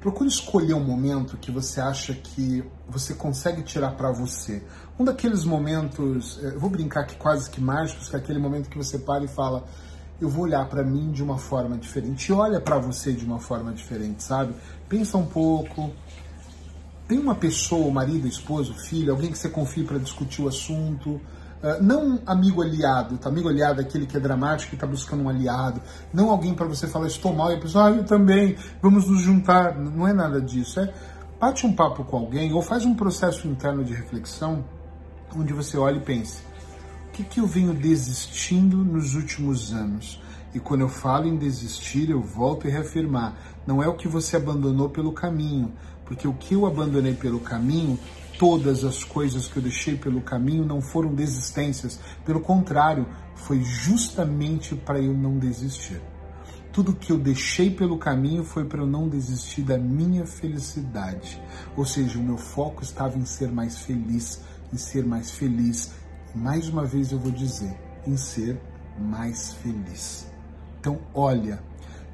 procure 0.00 0.28
escolher 0.28 0.74
um 0.74 0.84
momento 0.84 1.36
que 1.36 1.50
você 1.50 1.80
acha 1.80 2.14
que 2.14 2.62
você 2.88 3.14
consegue 3.14 3.62
tirar 3.62 3.92
para 3.92 4.12
você. 4.12 4.62
Um 4.98 5.04
daqueles 5.04 5.44
momentos, 5.44 6.38
eh, 6.40 6.52
eu 6.54 6.60
vou 6.60 6.70
brincar 6.70 7.04
que 7.04 7.16
quase 7.16 7.50
que 7.50 7.60
mágicos, 7.60 8.08
que 8.08 8.14
é 8.14 8.18
aquele 8.18 8.38
momento 8.38 8.70
que 8.70 8.78
você 8.78 8.96
para 8.96 9.24
e 9.24 9.28
fala, 9.28 9.64
eu 10.20 10.28
vou 10.28 10.44
olhar 10.44 10.68
para 10.68 10.84
mim 10.84 11.10
de 11.10 11.22
uma 11.22 11.36
forma 11.36 11.76
diferente. 11.76 12.30
E 12.30 12.32
olha 12.32 12.60
para 12.60 12.78
você 12.78 13.12
de 13.12 13.24
uma 13.24 13.40
forma 13.40 13.72
diferente, 13.72 14.22
sabe? 14.22 14.54
Pensa 14.88 15.18
um 15.18 15.26
pouco. 15.26 15.90
Tem 17.08 17.18
uma 17.18 17.34
pessoa, 17.34 17.90
marido, 17.90 18.28
esposo, 18.28 18.74
filho, 18.74 19.12
alguém 19.12 19.32
que 19.32 19.38
você 19.38 19.48
confie 19.48 19.82
para 19.82 19.98
discutir 19.98 20.42
o 20.42 20.48
assunto 20.48 21.20
Uh, 21.62 21.82
não 21.82 22.20
amigo 22.24 22.62
aliado, 22.62 23.18
tá? 23.18 23.28
Amigo 23.28 23.48
aliado 23.48 23.80
é 23.80 23.84
aquele 23.84 24.06
que 24.06 24.16
é 24.16 24.20
dramático 24.20 24.74
e 24.74 24.76
está 24.76 24.86
buscando 24.86 25.24
um 25.24 25.28
aliado. 25.28 25.80
Não 26.12 26.30
alguém 26.30 26.54
para 26.54 26.66
você 26.66 26.86
falar, 26.86 27.08
estou 27.08 27.34
mal, 27.34 27.50
e 27.50 27.56
a 27.56 27.58
pessoa, 27.58 27.88
ah, 27.88 27.90
eu 27.90 28.04
também, 28.04 28.56
vamos 28.80 29.08
nos 29.08 29.22
juntar. 29.22 29.76
Não 29.76 30.06
é 30.06 30.12
nada 30.12 30.40
disso. 30.40 30.78
É 30.78 30.92
bate 31.40 31.64
um 31.66 31.72
papo 31.72 32.04
com 32.04 32.16
alguém 32.16 32.52
ou 32.52 32.60
faz 32.60 32.84
um 32.84 32.94
processo 32.94 33.46
interno 33.46 33.84
de 33.84 33.94
reflexão 33.94 34.64
onde 35.36 35.52
você 35.52 35.76
olha 35.76 35.96
e 35.96 36.00
pense: 36.00 36.42
o 37.08 37.12
que, 37.12 37.22
que 37.22 37.40
eu 37.40 37.46
venho 37.46 37.72
desistindo 37.72 38.78
nos 38.78 39.14
últimos 39.14 39.72
anos? 39.72 40.20
E 40.54 40.58
quando 40.58 40.80
eu 40.80 40.88
falo 40.88 41.26
em 41.26 41.36
desistir, 41.36 42.10
eu 42.10 42.20
volto 42.20 42.66
a 42.66 42.70
reafirmar: 42.70 43.34
não 43.66 43.82
é 43.82 43.88
o 43.88 43.94
que 43.94 44.08
você 44.08 44.36
abandonou 44.36 44.88
pelo 44.88 45.12
caminho, 45.12 45.72
porque 46.04 46.26
o 46.26 46.34
que 46.34 46.54
eu 46.54 46.66
abandonei 46.66 47.14
pelo 47.14 47.40
caminho 47.40 47.98
todas 48.38 48.84
as 48.84 49.02
coisas 49.02 49.48
que 49.48 49.56
eu 49.56 49.62
deixei 49.62 49.96
pelo 49.96 50.20
caminho 50.20 50.64
não 50.64 50.80
foram 50.80 51.12
desistências, 51.14 51.98
pelo 52.24 52.40
contrário, 52.40 53.06
foi 53.34 53.62
justamente 53.62 54.76
para 54.76 55.00
eu 55.00 55.12
não 55.12 55.38
desistir. 55.38 56.00
Tudo 56.72 56.94
que 56.94 57.10
eu 57.10 57.18
deixei 57.18 57.70
pelo 57.70 57.98
caminho 57.98 58.44
foi 58.44 58.64
para 58.64 58.80
eu 58.80 58.86
não 58.86 59.08
desistir 59.08 59.62
da 59.62 59.76
minha 59.76 60.24
felicidade. 60.24 61.42
Ou 61.76 61.84
seja, 61.84 62.18
o 62.18 62.22
meu 62.22 62.38
foco 62.38 62.82
estava 62.84 63.18
em 63.18 63.24
ser 63.24 63.50
mais 63.50 63.78
feliz, 63.78 64.40
em 64.72 64.76
ser 64.76 65.04
mais 65.04 65.32
feliz. 65.32 65.92
Mais 66.34 66.68
uma 66.68 66.84
vez 66.84 67.10
eu 67.10 67.18
vou 67.18 67.32
dizer, 67.32 67.74
em 68.06 68.16
ser 68.16 68.60
mais 68.98 69.54
feliz. 69.54 70.30
Então, 70.78 71.00
olha, 71.12 71.60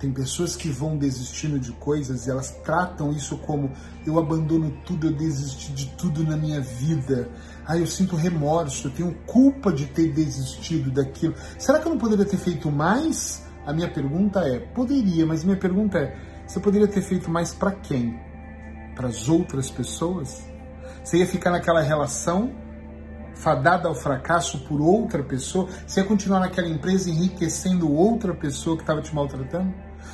tem 0.04 0.12
pessoas 0.12 0.54
que 0.54 0.68
vão 0.68 0.98
desistindo 0.98 1.58
de 1.58 1.72
coisas 1.72 2.26
e 2.26 2.30
elas 2.30 2.50
tratam 2.62 3.10
isso 3.10 3.38
como 3.38 3.72
eu 4.06 4.18
abandono 4.18 4.70
tudo, 4.84 5.06
eu 5.06 5.12
desisti 5.14 5.72
de 5.72 5.86
tudo 5.96 6.22
na 6.22 6.36
minha 6.36 6.60
vida. 6.60 7.30
Ah, 7.66 7.78
eu 7.78 7.86
sinto 7.86 8.14
remorso, 8.14 8.88
eu 8.88 8.92
tenho 8.92 9.14
culpa 9.26 9.72
de 9.72 9.86
ter 9.86 10.12
desistido 10.12 10.90
daquilo. 10.90 11.34
Será 11.58 11.78
que 11.78 11.86
eu 11.86 11.90
não 11.90 11.98
poderia 11.98 12.26
ter 12.26 12.36
feito 12.36 12.70
mais? 12.70 13.46
A 13.64 13.72
minha 13.72 13.90
pergunta 13.90 14.40
é: 14.40 14.58
poderia, 14.58 15.24
mas 15.24 15.42
minha 15.42 15.56
pergunta 15.56 15.98
é: 15.98 16.14
você 16.46 16.60
poderia 16.60 16.86
ter 16.86 17.00
feito 17.00 17.30
mais 17.30 17.54
para 17.54 17.72
quem? 17.72 18.20
Para 18.94 19.08
as 19.08 19.26
outras 19.26 19.70
pessoas? 19.70 20.44
Você 21.02 21.16
ia 21.16 21.26
ficar 21.26 21.50
naquela 21.50 21.80
relação 21.80 22.52
fadada 23.36 23.88
ao 23.88 23.94
fracasso 23.94 24.58
por 24.66 24.82
outra 24.82 25.22
pessoa? 25.22 25.66
Você 25.86 26.00
ia 26.00 26.06
continuar 26.06 26.40
naquela 26.40 26.68
empresa 26.68 27.08
enriquecendo 27.08 27.90
outra 27.90 28.34
pessoa 28.34 28.76
que 28.76 28.82
estava 28.82 29.00
te 29.00 29.14
maltratando? 29.14 29.72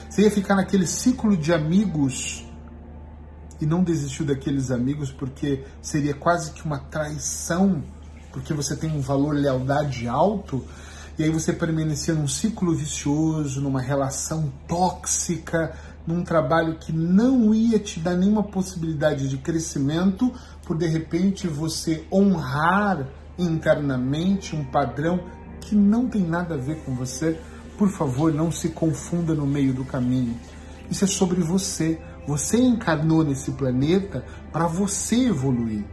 Você 0.09 0.23
ia 0.23 0.31
ficar 0.31 0.57
naquele 0.57 0.87
ciclo 0.87 1.37
de 1.37 1.53
amigos 1.53 2.45
e 3.61 3.67
não 3.67 3.85
desistiu 3.85 4.25
daqueles 4.25 4.71
amigos 4.71 5.13
porque 5.13 5.65
seria 5.83 6.15
quase 6.15 6.53
que 6.53 6.65
uma 6.65 6.79
traição, 6.79 7.83
porque 8.33 8.55
você 8.55 8.75
tem 8.75 8.91
um 8.91 9.01
valor 9.01 9.35
lealdade 9.35 10.09
alto, 10.09 10.65
e 11.19 11.23
aí 11.23 11.31
você 11.31 11.53
permanecia 11.53 12.15
num 12.15 12.27
ciclo 12.27 12.75
vicioso, 12.75 13.61
numa 13.61 13.81
relação 13.81 14.51
tóxica, 14.67 15.77
num 16.07 16.25
trabalho 16.25 16.79
que 16.79 16.93
não 16.93 17.55
ia 17.55 17.79
te 17.79 18.01
dar 18.01 18.17
nenhuma 18.17 18.43
possibilidade 18.43 19.29
de 19.29 19.37
crescimento, 19.37 20.33
por 20.65 20.79
de 20.79 20.87
repente 20.87 21.47
você 21.47 22.05
honrar 22.11 23.07
internamente 23.39 24.57
um 24.57 24.65
padrão 24.65 25.21
que 25.61 25.75
não 25.75 26.09
tem 26.09 26.23
nada 26.23 26.55
a 26.55 26.59
ver 26.59 26.77
com 26.85 26.95
você 26.95 27.39
por 27.81 27.89
favor, 27.89 28.31
não 28.31 28.53
se 28.53 28.69
confunda 28.69 29.35
no 29.35 29.47
meio 29.47 29.73
do 29.73 29.87
caminho. 29.87 30.37
Isso 30.91 31.03
é 31.03 31.09
sobre 31.09 31.41
você. 31.41 31.99
Você 32.27 32.59
encarnou 32.59 33.25
nesse 33.25 33.53
planeta 33.53 34.23
para 34.53 34.67
você 34.67 35.29
evoluir. 35.29 35.87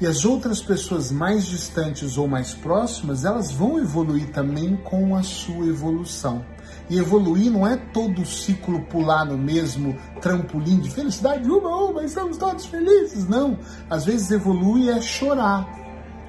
E 0.00 0.06
as 0.06 0.24
outras 0.24 0.62
pessoas 0.62 1.10
mais 1.10 1.44
distantes 1.46 2.16
ou 2.16 2.28
mais 2.28 2.54
próximas, 2.54 3.24
elas 3.24 3.50
vão 3.50 3.80
evoluir 3.80 4.30
também 4.30 4.76
com 4.76 5.16
a 5.16 5.24
sua 5.24 5.66
evolução. 5.66 6.46
E 6.88 6.98
evoluir 6.98 7.50
não 7.50 7.66
é 7.66 7.76
todo 7.76 8.22
o 8.22 8.26
ciclo 8.26 8.82
pular 8.82 9.24
no 9.24 9.36
mesmo 9.36 9.96
trampolim 10.20 10.78
de 10.78 10.88
felicidade, 10.88 11.50
uma, 11.50 11.76
uma, 11.84 12.04
estamos 12.04 12.38
todos 12.38 12.66
felizes. 12.66 13.26
Não. 13.26 13.58
Às 13.90 14.04
vezes 14.04 14.30
evoluir 14.30 14.96
é 14.96 15.00
chorar. 15.00 15.68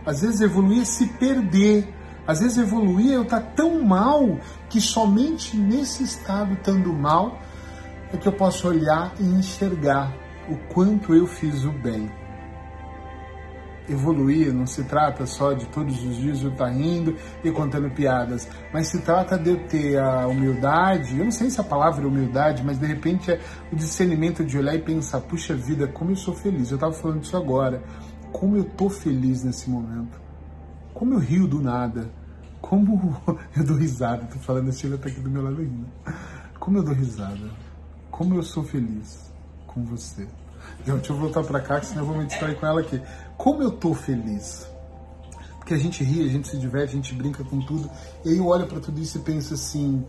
Às 0.03 0.21
vezes 0.21 0.41
evoluir 0.41 0.81
é 0.81 0.85
se 0.85 1.05
perder. 1.05 1.93
Às 2.27 2.39
vezes 2.39 2.57
evoluir 2.57 3.13
eu 3.13 3.23
estar 3.23 3.41
tá 3.41 3.51
tão 3.55 3.83
mal 3.83 4.39
que 4.67 4.81
somente 4.81 5.55
nesse 5.55 6.03
estado 6.03 6.53
estando 6.53 6.91
mal 6.91 7.39
é 8.11 8.17
que 8.17 8.27
eu 8.27 8.33
posso 8.33 8.67
olhar 8.67 9.13
e 9.19 9.23
enxergar 9.23 10.11
o 10.49 10.57
quanto 10.73 11.13
eu 11.13 11.27
fiz 11.27 11.63
o 11.63 11.71
bem. 11.71 12.11
Evoluir 13.87 14.51
não 14.51 14.65
se 14.65 14.83
trata 14.83 15.27
só 15.27 15.53
de 15.53 15.67
todos 15.67 16.03
os 16.03 16.17
dias 16.17 16.41
eu 16.41 16.49
estar 16.49 16.69
rindo 16.69 17.15
e 17.43 17.51
contando 17.51 17.91
piadas, 17.91 18.47
mas 18.73 18.87
se 18.87 18.99
trata 19.01 19.37
de 19.37 19.51
eu 19.51 19.67
ter 19.67 19.99
a 19.99 20.25
humildade, 20.25 21.19
eu 21.19 21.25
não 21.25 21.31
sei 21.31 21.51
se 21.51 21.61
a 21.61 21.63
palavra 21.63 22.03
é 22.03 22.07
humildade, 22.07 22.63
mas 22.63 22.79
de 22.79 22.87
repente 22.87 23.29
é 23.29 23.39
o 23.71 23.75
discernimento 23.75 24.43
de 24.43 24.57
olhar 24.57 24.73
e 24.73 24.81
pensar, 24.81 25.21
puxa 25.21 25.53
vida, 25.53 25.87
como 25.87 26.09
eu 26.09 26.15
sou 26.15 26.33
feliz. 26.33 26.71
Eu 26.71 26.75
estava 26.75 26.93
falando 26.93 27.19
disso 27.19 27.37
agora. 27.37 27.83
Como 28.31 28.57
eu 28.57 28.63
tô 28.63 28.89
feliz 28.89 29.43
nesse 29.43 29.69
momento 29.69 30.24
como 30.95 31.13
eu 31.13 31.19
rio 31.19 31.47
do 31.47 31.61
nada. 31.61 32.09
Como 32.61 33.21
eu 33.55 33.63
dou 33.63 33.77
risada. 33.77 34.25
Tô 34.25 34.39
falando, 34.39 34.69
a 34.69 34.71
Sheila 34.71 34.97
tá 34.97 35.09
aqui 35.09 35.19
do 35.19 35.29
meu 35.29 35.43
lado 35.43 35.61
ainda. 35.61 35.87
Como 36.57 36.77
eu 36.77 36.83
dou 36.83 36.93
risada. 36.95 37.51
Como 38.09 38.33
eu 38.33 38.41
sou 38.41 38.63
feliz 38.63 39.31
com 39.67 39.83
você. 39.83 40.27
Então, 40.79 40.95
deixa 40.95 41.13
eu 41.13 41.17
voltar 41.17 41.43
para 41.43 41.59
cá, 41.59 41.79
que 41.79 41.87
senão 41.87 42.03
eu 42.03 42.07
vou 42.07 42.17
me 42.17 42.25
distrair 42.25 42.55
com 42.55 42.65
ela 42.65 42.79
aqui. 42.79 42.99
Como 43.37 43.61
eu 43.61 43.71
tô 43.71 43.93
feliz. 43.93 44.65
Porque 45.57 45.73
a 45.73 45.77
gente 45.77 46.03
ri, 46.03 46.25
a 46.25 46.29
gente 46.29 46.47
se 46.47 46.57
diverte, 46.57 46.93
a 46.93 46.95
gente 46.95 47.13
brinca 47.13 47.43
com 47.43 47.59
tudo. 47.59 47.89
E 48.23 48.29
aí 48.29 48.37
eu 48.37 48.47
olho 48.47 48.65
para 48.65 48.79
tudo 48.79 48.99
isso 49.01 49.17
e 49.17 49.21
penso 49.21 49.53
assim: 49.53 50.05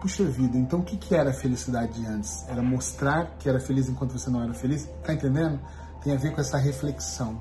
puxa 0.00 0.24
vida, 0.24 0.58
então 0.58 0.80
o 0.80 0.84
que, 0.84 0.96
que 0.96 1.14
era 1.14 1.30
a 1.30 1.32
felicidade 1.32 2.04
antes? 2.06 2.44
Era 2.48 2.60
mostrar 2.60 3.36
que 3.38 3.48
era 3.48 3.58
feliz 3.58 3.88
enquanto 3.88 4.12
você 4.12 4.28
não 4.28 4.42
era 4.42 4.52
feliz? 4.52 4.88
Tá 5.02 5.14
entendendo? 5.14 5.58
Tem 6.02 6.12
a 6.12 6.16
ver 6.16 6.32
com 6.32 6.40
essa 6.40 6.58
reflexão. 6.58 7.40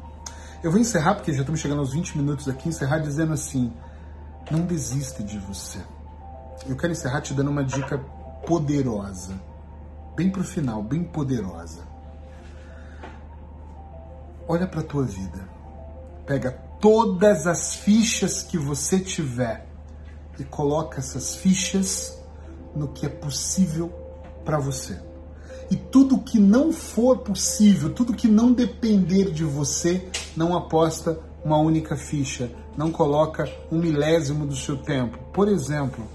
Eu 0.67 0.71
vou 0.71 0.81
encerrar, 0.81 1.15
porque 1.15 1.31
já 1.31 1.39
estamos 1.39 1.61
chegando 1.61 1.79
aos 1.79 1.93
20 1.93 2.17
minutos 2.17 2.49
aqui, 2.49 2.67
encerrar 2.67 2.99
dizendo 2.99 3.31
assim: 3.31 3.71
não 4.51 4.65
desista 4.65 5.23
de 5.23 5.39
você. 5.39 5.79
Eu 6.67 6.75
quero 6.75 6.91
encerrar 6.91 7.21
te 7.21 7.33
dando 7.33 7.49
uma 7.49 7.63
dica 7.63 7.97
poderosa, 8.45 9.39
bem 10.13 10.29
para 10.29 10.41
o 10.41 10.43
final, 10.43 10.83
bem 10.83 11.05
poderosa. 11.05 11.87
Olha 14.45 14.67
para 14.67 14.83
tua 14.83 15.05
vida, 15.05 15.39
pega 16.25 16.51
todas 16.81 17.47
as 17.47 17.73
fichas 17.73 18.43
que 18.43 18.57
você 18.57 18.99
tiver 18.99 19.65
e 20.37 20.43
coloca 20.43 20.99
essas 20.99 21.37
fichas 21.37 22.21
no 22.75 22.89
que 22.89 23.05
é 23.05 23.09
possível 23.09 23.87
para 24.43 24.59
você. 24.59 24.99
E 25.69 25.75
tudo 25.75 26.19
que 26.19 26.39
não 26.39 26.71
for 26.71 27.17
possível, 27.17 27.89
tudo 27.89 28.13
que 28.13 28.27
não 28.27 28.53
depender 28.53 29.31
de 29.31 29.43
você, 29.43 30.07
não 30.35 30.55
aposta 30.55 31.19
uma 31.43 31.57
única 31.57 31.95
ficha, 31.95 32.49
não 32.77 32.91
coloca 32.91 33.49
um 33.71 33.79
milésimo 33.79 34.45
do 34.45 34.55
seu 34.55 34.77
tempo. 34.77 35.17
Por 35.33 35.47
exemplo, 35.47 36.05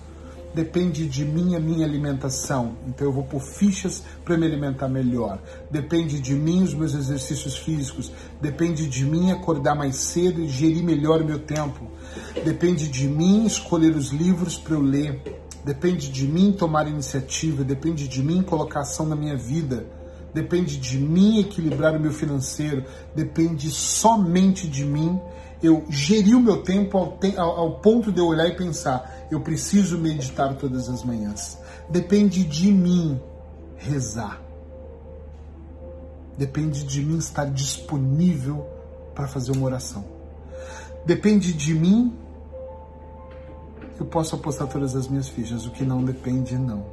depende 0.55 1.09
de 1.09 1.25
mim 1.25 1.55
a 1.55 1.61
minha 1.61 1.87
alimentação, 1.87 2.77
então 2.87 3.07
eu 3.07 3.13
vou 3.13 3.25
pôr 3.25 3.41
fichas 3.41 4.03
para 4.25 4.37
me 4.37 4.47
alimentar 4.47 4.89
melhor. 4.89 5.39
Depende 5.71 6.21
de 6.21 6.35
mim 6.35 6.63
os 6.63 6.75
meus 6.75 6.95
exercícios 6.95 7.57
físicos, 7.57 8.13
depende 8.41 8.87
de 8.87 9.05
mim 9.05 9.33
acordar 9.33 9.75
mais 9.75 9.97
cedo 9.97 10.43
e 10.43 10.49
gerir 10.49 10.85
melhor 10.85 11.23
o 11.23 11.27
meu 11.27 11.39
tempo. 11.39 11.91
Depende 12.45 12.89
de 12.89 13.09
mim 13.09 13.47
escolher 13.47 13.97
os 13.97 14.11
livros 14.11 14.57
para 14.57 14.75
eu 14.75 14.83
ler. 14.83 15.21
Depende 15.65 16.11
de 16.11 16.27
mim 16.27 16.53
tomar 16.53 16.89
iniciativa, 16.89 17.63
depende 17.63 18.09
de 18.09 18.23
mim 18.23 18.43
colocar 18.43 18.81
ação 18.81 19.07
na 19.07 19.15
minha 19.15 19.37
vida, 19.37 19.87
depende 20.35 20.77
de 20.77 20.99
mim 20.99 21.39
equilibrar 21.39 21.95
o 21.95 22.01
meu 22.01 22.13
financeiro, 22.13 22.85
depende 23.15 23.71
somente 23.71 24.67
de 24.67 24.85
mim 24.85 25.21
eu 25.63 25.85
gerir 25.89 26.37
o 26.37 26.41
meu 26.41 26.63
tempo 26.63 26.99
ao, 26.99 27.17
te 27.19 27.37
ao, 27.37 27.51
ao 27.57 27.79
ponto 27.79 28.11
de 28.11 28.19
eu 28.19 28.27
olhar 28.27 28.49
e 28.49 28.57
pensar, 28.57 29.29
eu 29.31 29.41
preciso 29.41 29.97
meditar 29.97 30.57
todas 30.57 30.89
as 30.89 31.05
manhãs. 31.05 31.57
Depende 31.89 32.43
de 32.43 32.73
mim 32.73 33.21
rezar. 33.77 34.43
Depende 36.37 36.83
de 36.83 37.01
mim 37.01 37.19
estar 37.19 37.45
disponível 37.45 38.67
para 39.15 39.29
fazer 39.29 39.53
uma 39.53 39.67
oração. 39.67 40.05
Depende 41.07 41.53
de 41.53 41.75
mim 41.75 42.13
eu 44.01 44.07
posso 44.07 44.35
apostar 44.35 44.69
todas 44.69 44.95
as 44.95 45.09
minhas 45.09 45.29
fichas. 45.29 45.67
O 45.67 45.71
que 45.71 45.85
não 45.85 46.05
depende, 46.05 46.57
não. 46.57 46.85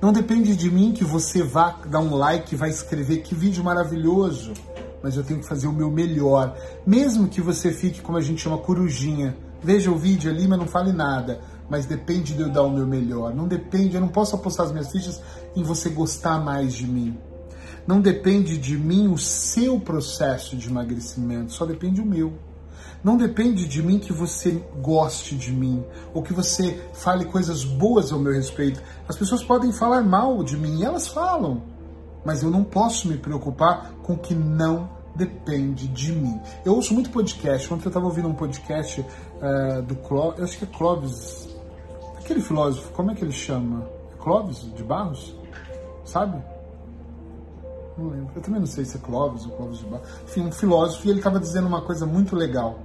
Não 0.00 0.12
depende 0.12 0.56
de 0.56 0.68
mim 0.70 0.92
que 0.92 1.04
você 1.04 1.42
vá 1.42 1.76
dar 1.86 2.00
um 2.00 2.16
like, 2.16 2.56
vai 2.56 2.70
escrever 2.70 3.18
que 3.18 3.34
vídeo 3.34 3.62
maravilhoso, 3.62 4.52
mas 5.00 5.16
eu 5.16 5.22
tenho 5.22 5.38
que 5.38 5.46
fazer 5.46 5.68
o 5.68 5.72
meu 5.72 5.90
melhor. 5.90 6.56
Mesmo 6.84 7.28
que 7.28 7.40
você 7.40 7.72
fique, 7.72 8.00
como 8.00 8.18
a 8.18 8.20
gente 8.20 8.42
chama, 8.42 8.58
corujinha. 8.58 9.36
Veja 9.62 9.92
o 9.92 9.96
vídeo 9.96 10.28
ali, 10.28 10.48
mas 10.48 10.58
não 10.58 10.66
fale 10.66 10.92
nada. 10.92 11.40
Mas 11.70 11.86
depende 11.86 12.34
de 12.34 12.42
eu 12.42 12.50
dar 12.50 12.62
o 12.62 12.70
meu 12.70 12.86
melhor. 12.86 13.32
Não 13.32 13.46
depende, 13.46 13.94
eu 13.94 14.00
não 14.00 14.08
posso 14.08 14.34
apostar 14.34 14.66
as 14.66 14.72
minhas 14.72 14.90
fichas 14.90 15.22
em 15.54 15.62
você 15.62 15.88
gostar 15.88 16.40
mais 16.40 16.74
de 16.74 16.86
mim. 16.86 17.16
Não 17.86 18.00
depende 18.00 18.58
de 18.58 18.76
mim 18.76 19.08
o 19.08 19.18
seu 19.18 19.78
processo 19.78 20.56
de 20.56 20.68
emagrecimento, 20.68 21.52
só 21.52 21.64
depende 21.64 22.00
o 22.00 22.06
meu. 22.06 22.32
Não 23.02 23.16
depende 23.16 23.66
de 23.66 23.82
mim 23.82 23.98
que 23.98 24.12
você 24.12 24.62
goste 24.80 25.34
de 25.34 25.50
mim 25.52 25.84
ou 26.14 26.22
que 26.22 26.32
você 26.32 26.80
fale 26.92 27.24
coisas 27.24 27.64
boas 27.64 28.12
ao 28.12 28.18
meu 28.18 28.32
respeito. 28.32 28.80
As 29.08 29.16
pessoas 29.16 29.42
podem 29.42 29.72
falar 29.72 30.02
mal 30.02 30.42
de 30.44 30.56
mim, 30.56 30.84
elas 30.84 31.08
falam, 31.08 31.62
mas 32.24 32.42
eu 32.44 32.50
não 32.50 32.62
posso 32.62 33.08
me 33.08 33.16
preocupar 33.16 33.92
com 34.02 34.12
o 34.12 34.18
que 34.18 34.34
não 34.34 34.88
depende 35.16 35.88
de 35.88 36.12
mim. 36.12 36.40
Eu 36.64 36.74
ouço 36.74 36.94
muito 36.94 37.10
podcast. 37.10 37.72
Ontem 37.72 37.86
eu 37.86 37.90
estava 37.90 38.06
ouvindo 38.06 38.28
um 38.28 38.34
podcast 38.34 39.00
uh, 39.00 39.82
do 39.82 39.96
Clóvis, 39.96 40.40
acho 40.44 40.58
que 40.58 40.64
é 40.64 40.68
Clóvis, 40.68 41.48
aquele 42.18 42.40
filósofo, 42.40 42.92
como 42.92 43.10
é 43.10 43.14
que 43.14 43.24
ele 43.24 43.32
chama? 43.32 43.84
Clóvis 44.20 44.60
de 44.74 44.82
Barros? 44.84 45.34
Sabe? 46.04 46.40
Não 47.98 48.08
lembro. 48.08 48.30
Eu 48.36 48.42
também 48.42 48.60
não 48.60 48.66
sei 48.66 48.84
se 48.84 48.96
é 48.96 49.00
Clóvis 49.00 49.44
ou 49.44 49.50
Clóvis 49.52 49.78
de 49.78 49.86
Barros. 49.86 50.08
Enfim, 50.24 50.42
um 50.42 50.52
filósofo, 50.52 51.06
e 51.06 51.10
ele 51.10 51.18
estava 51.18 51.40
dizendo 51.40 51.66
uma 51.66 51.82
coisa 51.82 52.06
muito 52.06 52.36
legal 52.36 52.78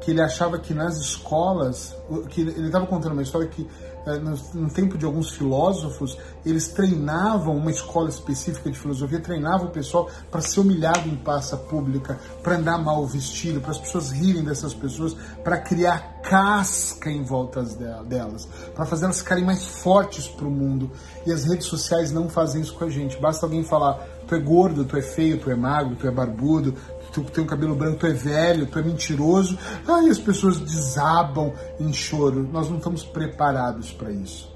que 0.00 0.10
ele 0.10 0.20
achava 0.20 0.58
que 0.58 0.74
nas 0.74 0.96
escolas, 0.98 1.96
que 2.30 2.42
ele 2.42 2.66
estava 2.66 2.86
contando 2.86 3.12
uma 3.12 3.22
história 3.22 3.48
que 3.48 3.66
eh, 4.06 4.18
no, 4.18 4.68
tempo 4.68 4.98
de 4.98 5.06
alguns 5.06 5.30
filósofos, 5.30 6.18
eles 6.44 6.68
treinavam 6.68 7.56
uma 7.56 7.70
escola 7.70 8.10
específica 8.10 8.70
de 8.70 8.78
filosofia, 8.78 9.18
treinavam 9.18 9.68
o 9.68 9.70
pessoal 9.70 10.10
para 10.30 10.42
ser 10.42 10.60
humilhado 10.60 11.08
em 11.08 11.16
praça 11.16 11.56
pública, 11.56 12.18
para 12.42 12.56
andar 12.56 12.78
mal 12.78 13.06
vestido, 13.06 13.60
para 13.60 13.70
as 13.70 13.78
pessoas 13.78 14.10
rirem 14.10 14.44
dessas 14.44 14.74
pessoas, 14.74 15.16
para 15.42 15.58
criar 15.58 16.20
casca 16.22 17.10
em 17.10 17.22
volta 17.22 17.62
delas, 18.04 18.46
para 18.74 18.84
fazer 18.84 19.06
elas 19.06 19.20
ficarem 19.20 19.44
mais 19.44 19.64
fortes 19.64 20.28
para 20.28 20.46
o 20.46 20.50
mundo. 20.50 20.90
E 21.26 21.32
as 21.32 21.44
redes 21.44 21.66
sociais 21.66 22.12
não 22.12 22.28
fazem 22.28 22.60
isso 22.60 22.74
com 22.74 22.84
a 22.84 22.90
gente. 22.90 23.18
Basta 23.18 23.46
alguém 23.46 23.64
falar, 23.64 24.06
tu 24.26 24.34
é 24.34 24.38
gordo, 24.38 24.84
tu 24.84 24.96
é 24.96 25.02
feio, 25.02 25.38
tu 25.38 25.50
é 25.50 25.54
magro, 25.54 25.96
tu 25.96 26.06
é 26.06 26.10
barbudo, 26.10 26.74
tu 27.14 27.30
tem 27.30 27.44
um 27.44 27.46
cabelo 27.46 27.76
branco, 27.76 27.98
tu 27.98 28.06
é 28.06 28.12
velho, 28.12 28.66
tu 28.66 28.78
é 28.78 28.82
mentiroso. 28.82 29.56
Aí 29.86 30.10
as 30.10 30.18
pessoas 30.18 30.58
desabam 30.58 31.52
em 31.78 31.92
choro. 31.92 32.48
Nós 32.52 32.68
não 32.68 32.78
estamos 32.78 33.04
preparados 33.04 33.92
para 33.92 34.10
isso. 34.10 34.52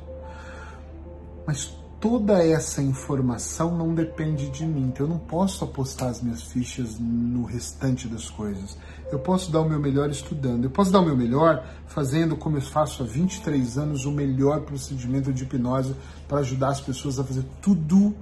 Mas 1.46 1.72
toda 2.00 2.42
essa 2.44 2.82
informação 2.82 3.76
não 3.76 3.94
depende 3.94 4.48
de 4.50 4.66
mim. 4.66 4.88
Então 4.88 5.06
eu 5.06 5.10
não 5.10 5.18
posso 5.18 5.64
apostar 5.64 6.08
as 6.08 6.20
minhas 6.20 6.42
fichas 6.42 6.98
no 6.98 7.44
restante 7.44 8.08
das 8.08 8.28
coisas. 8.28 8.76
Eu 9.10 9.20
posso 9.20 9.52
dar 9.52 9.60
o 9.60 9.68
meu 9.68 9.78
melhor 9.78 10.10
estudando. 10.10 10.64
Eu 10.64 10.70
posso 10.70 10.90
dar 10.90 11.00
o 11.00 11.04
meu 11.04 11.16
melhor 11.16 11.64
fazendo, 11.86 12.36
como 12.36 12.56
eu 12.56 12.60
faço 12.60 13.04
há 13.04 13.06
23 13.06 13.78
anos, 13.78 14.04
o 14.04 14.10
melhor 14.10 14.62
procedimento 14.62 15.32
de 15.32 15.44
hipnose 15.44 15.94
para 16.26 16.40
ajudar 16.40 16.70
as 16.70 16.80
pessoas 16.80 17.20
a 17.20 17.24
fazer 17.24 17.44
tudo 17.62 18.14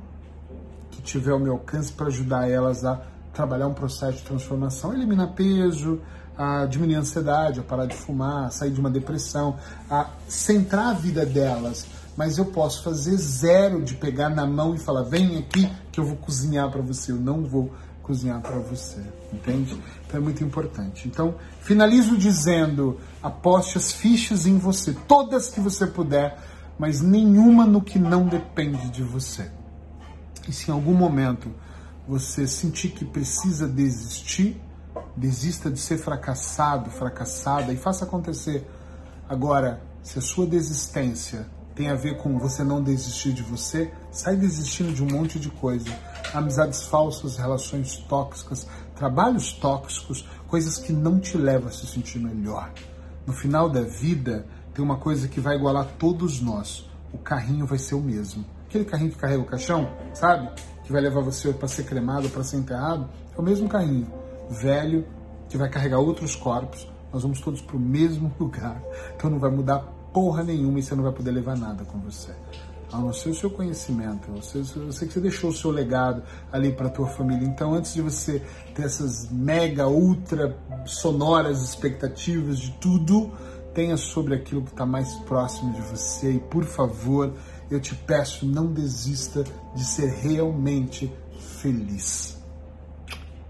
que 0.90 1.01
tiver 1.01 1.33
ao 1.33 1.38
meu 1.38 1.55
alcance 1.55 1.90
para 1.90 2.07
ajudar 2.07 2.49
elas 2.51 2.85
a 2.85 3.15
trabalhar 3.37 3.68
um 3.68 3.75
processo 3.75 4.18
de 4.18 4.22
transformação, 4.25 4.94
eliminar 4.94 5.29
peso, 5.29 6.01
a 6.38 6.64
diminuir 6.64 6.96
a 6.96 7.01
ansiedade, 7.01 7.61
a 7.61 7.62
parar 7.62 7.85
de 7.85 7.94
fumar, 7.94 8.46
a 8.46 8.51
sair 8.51 8.70
de 8.70 8.81
uma 8.81 8.90
depressão, 8.90 9.57
a 9.90 10.09
centrar 10.27 10.88
a 10.88 10.92
vida 10.94 11.27
delas. 11.27 11.87
Mas 12.16 12.38
eu 12.38 12.46
posso 12.46 12.83
fazer 12.83 13.14
zero 13.18 13.83
de 13.83 13.94
pegar 13.94 14.31
na 14.31 14.46
mão 14.46 14.75
e 14.75 14.79
falar: 14.79 15.03
vem 15.03 15.37
aqui 15.37 15.70
que 15.92 16.01
eu 16.01 16.05
vou 16.05 16.16
cozinhar 16.16 16.70
para 16.70 16.81
você. 16.81 17.12
Eu 17.12 17.16
não 17.16 17.42
vou 17.42 17.70
cozinhar 18.03 18.40
para 18.40 18.57
você, 18.59 19.03
entende? 19.33 19.79
Então 20.07 20.18
é 20.18 20.22
muito 20.22 20.42
importante. 20.42 21.07
Então, 21.07 21.35
finalizo 21.61 22.16
dizendo: 22.16 22.99
aposte 23.22 23.77
as 23.77 23.92
fichas 23.92 24.46
em 24.46 24.57
você, 24.57 24.96
todas 25.07 25.49
que 25.49 25.61
você 25.61 25.87
puder, 25.87 26.38
mas 26.79 27.03
nenhuma 27.03 27.66
no 27.66 27.83
que 27.83 27.99
não 27.99 28.27
depende 28.27 28.88
de 28.88 29.03
você. 29.03 29.51
E 30.49 30.53
se 30.53 30.70
em 30.70 30.75
algum 30.75 30.94
momento 30.94 31.51
você 32.06 32.46
sentir 32.46 32.90
que 32.90 33.04
precisa 33.04 33.66
desistir, 33.66 34.60
desista 35.16 35.70
de 35.70 35.78
ser 35.78 35.98
fracassado, 35.98 36.90
fracassada 36.90 37.72
e 37.72 37.76
faça 37.76 38.04
acontecer. 38.04 38.66
Agora, 39.28 39.82
se 40.02 40.18
a 40.18 40.22
sua 40.22 40.46
desistência 40.46 41.46
tem 41.74 41.90
a 41.90 41.94
ver 41.94 42.16
com 42.16 42.38
você 42.38 42.64
não 42.64 42.82
desistir 42.82 43.32
de 43.32 43.42
você, 43.42 43.92
sai 44.10 44.34
desistindo 44.34 44.92
de 44.92 45.02
um 45.02 45.08
monte 45.08 45.38
de 45.38 45.50
coisa. 45.50 45.90
Amizades 46.32 46.84
falsas, 46.84 47.36
relações 47.36 47.98
tóxicas, 48.08 48.66
trabalhos 48.94 49.52
tóxicos, 49.52 50.26
coisas 50.48 50.78
que 50.78 50.92
não 50.92 51.20
te 51.20 51.36
levam 51.36 51.68
a 51.68 51.72
se 51.72 51.86
sentir 51.86 52.18
melhor. 52.18 52.72
No 53.26 53.32
final 53.32 53.68
da 53.68 53.82
vida, 53.82 54.46
tem 54.72 54.82
uma 54.82 54.96
coisa 54.96 55.28
que 55.28 55.40
vai 55.40 55.56
igualar 55.56 55.86
todos 55.98 56.40
nós. 56.40 56.88
O 57.12 57.18
carrinho 57.18 57.66
vai 57.66 57.78
ser 57.78 57.94
o 57.94 58.00
mesmo. 58.00 58.44
Aquele 58.66 58.84
carrinho 58.84 59.10
que 59.10 59.18
carrega 59.18 59.42
o 59.42 59.46
caixão, 59.46 59.90
sabe? 60.14 60.50
Que 60.87 60.92
vai 60.92 61.03
levar 61.03 61.20
você 61.20 61.53
para 61.53 61.66
ser 61.66 61.85
cremado, 61.85 62.29
para 62.29 62.44
ser 62.44 62.59
enterrado, 62.59 63.09
é 63.37 63.40
o 63.40 63.42
mesmo 63.42 63.68
carrinho, 63.68 64.07
velho, 64.49 65.05
que 65.49 65.59
vai 65.59 65.68
carregar 65.68 65.99
outros 65.99 66.37
corpos. 66.37 66.88
Nós 67.12 67.22
vamos 67.22 67.40
todos 67.40 67.61
para 67.61 67.77
o 67.77 67.81
mesmo 67.81 68.33
lugar. 68.38 68.81
Então 69.16 69.29
não 69.29 69.38
vai 69.38 69.51
mudar 69.51 69.81
porra 70.12 70.42
nenhuma 70.44 70.79
e 70.79 70.83
você 70.83 70.94
não 70.94 71.03
vai 71.03 71.12
poder 71.12 71.33
levar 71.33 71.57
nada 71.57 71.85
com 71.85 71.99
você. 71.99 72.33
A 72.92 72.99
não 72.99 73.12
ser 73.12 73.31
o 73.31 73.35
seu 73.35 73.51
conhecimento. 73.51 74.31
Sei, 74.42 74.61
eu 74.61 74.92
sei 74.92 75.09
que 75.09 75.14
você 75.14 75.20
deixou 75.20 75.51
o 75.51 75.53
seu 75.53 75.72
legado 75.72 76.22
ali 76.53 76.72
para 76.72 76.87
a 76.87 76.90
tua 76.90 77.09
família. 77.09 77.44
Então, 77.44 77.75
antes 77.75 77.92
de 77.92 78.01
você 78.01 78.40
ter 78.72 78.85
essas 78.85 79.29
mega, 79.29 79.88
ultra 79.88 80.57
sonoras 80.87 81.62
expectativas 81.62 82.59
de 82.61 82.70
tudo, 82.81 83.33
tenha 83.75 83.96
sobre 83.96 84.37
aquilo 84.37 84.62
que 84.62 84.70
está 84.70 84.87
mais 84.87 85.12
próximo 85.27 85.72
de 85.72 85.81
você. 85.83 86.35
E, 86.35 86.38
por 86.38 86.64
favor, 86.64 87.33
eu 87.70 87.81
te 87.81 87.94
peço, 87.94 88.46
não 88.46 88.72
desista 88.72 89.44
de 89.74 89.85
ser 89.85 90.09
realmente 90.09 91.12
feliz. 91.61 92.37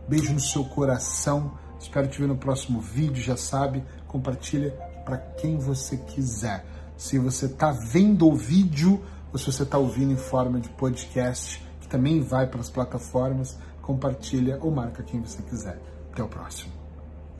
Beijo 0.08 0.32
no 0.32 0.40
seu 0.40 0.64
coração. 0.64 1.58
Espero 1.80 2.08
te 2.08 2.20
ver 2.20 2.28
no 2.28 2.36
próximo 2.36 2.80
vídeo. 2.80 3.22
Já 3.22 3.36
sabe, 3.36 3.84
compartilha 4.06 4.70
para 5.04 5.18
quem 5.18 5.58
você 5.58 5.96
quiser. 5.96 6.64
Se 6.96 7.18
você 7.18 7.46
está 7.46 7.70
vendo 7.70 8.28
o 8.28 8.34
vídeo 8.34 9.02
ou 9.32 9.38
se 9.38 9.46
você 9.46 9.64
está 9.64 9.78
ouvindo 9.78 10.12
em 10.12 10.16
forma 10.16 10.60
de 10.60 10.68
podcast, 10.70 11.62
que 11.80 11.88
também 11.88 12.20
vai 12.20 12.46
para 12.46 12.60
as 12.60 12.70
plataformas, 12.70 13.58
compartilha 13.82 14.58
ou 14.62 14.70
marca 14.70 15.02
quem 15.02 15.20
você 15.20 15.42
quiser. 15.42 15.78
Até 16.12 16.22
o 16.22 16.28
próximo. 16.28 16.75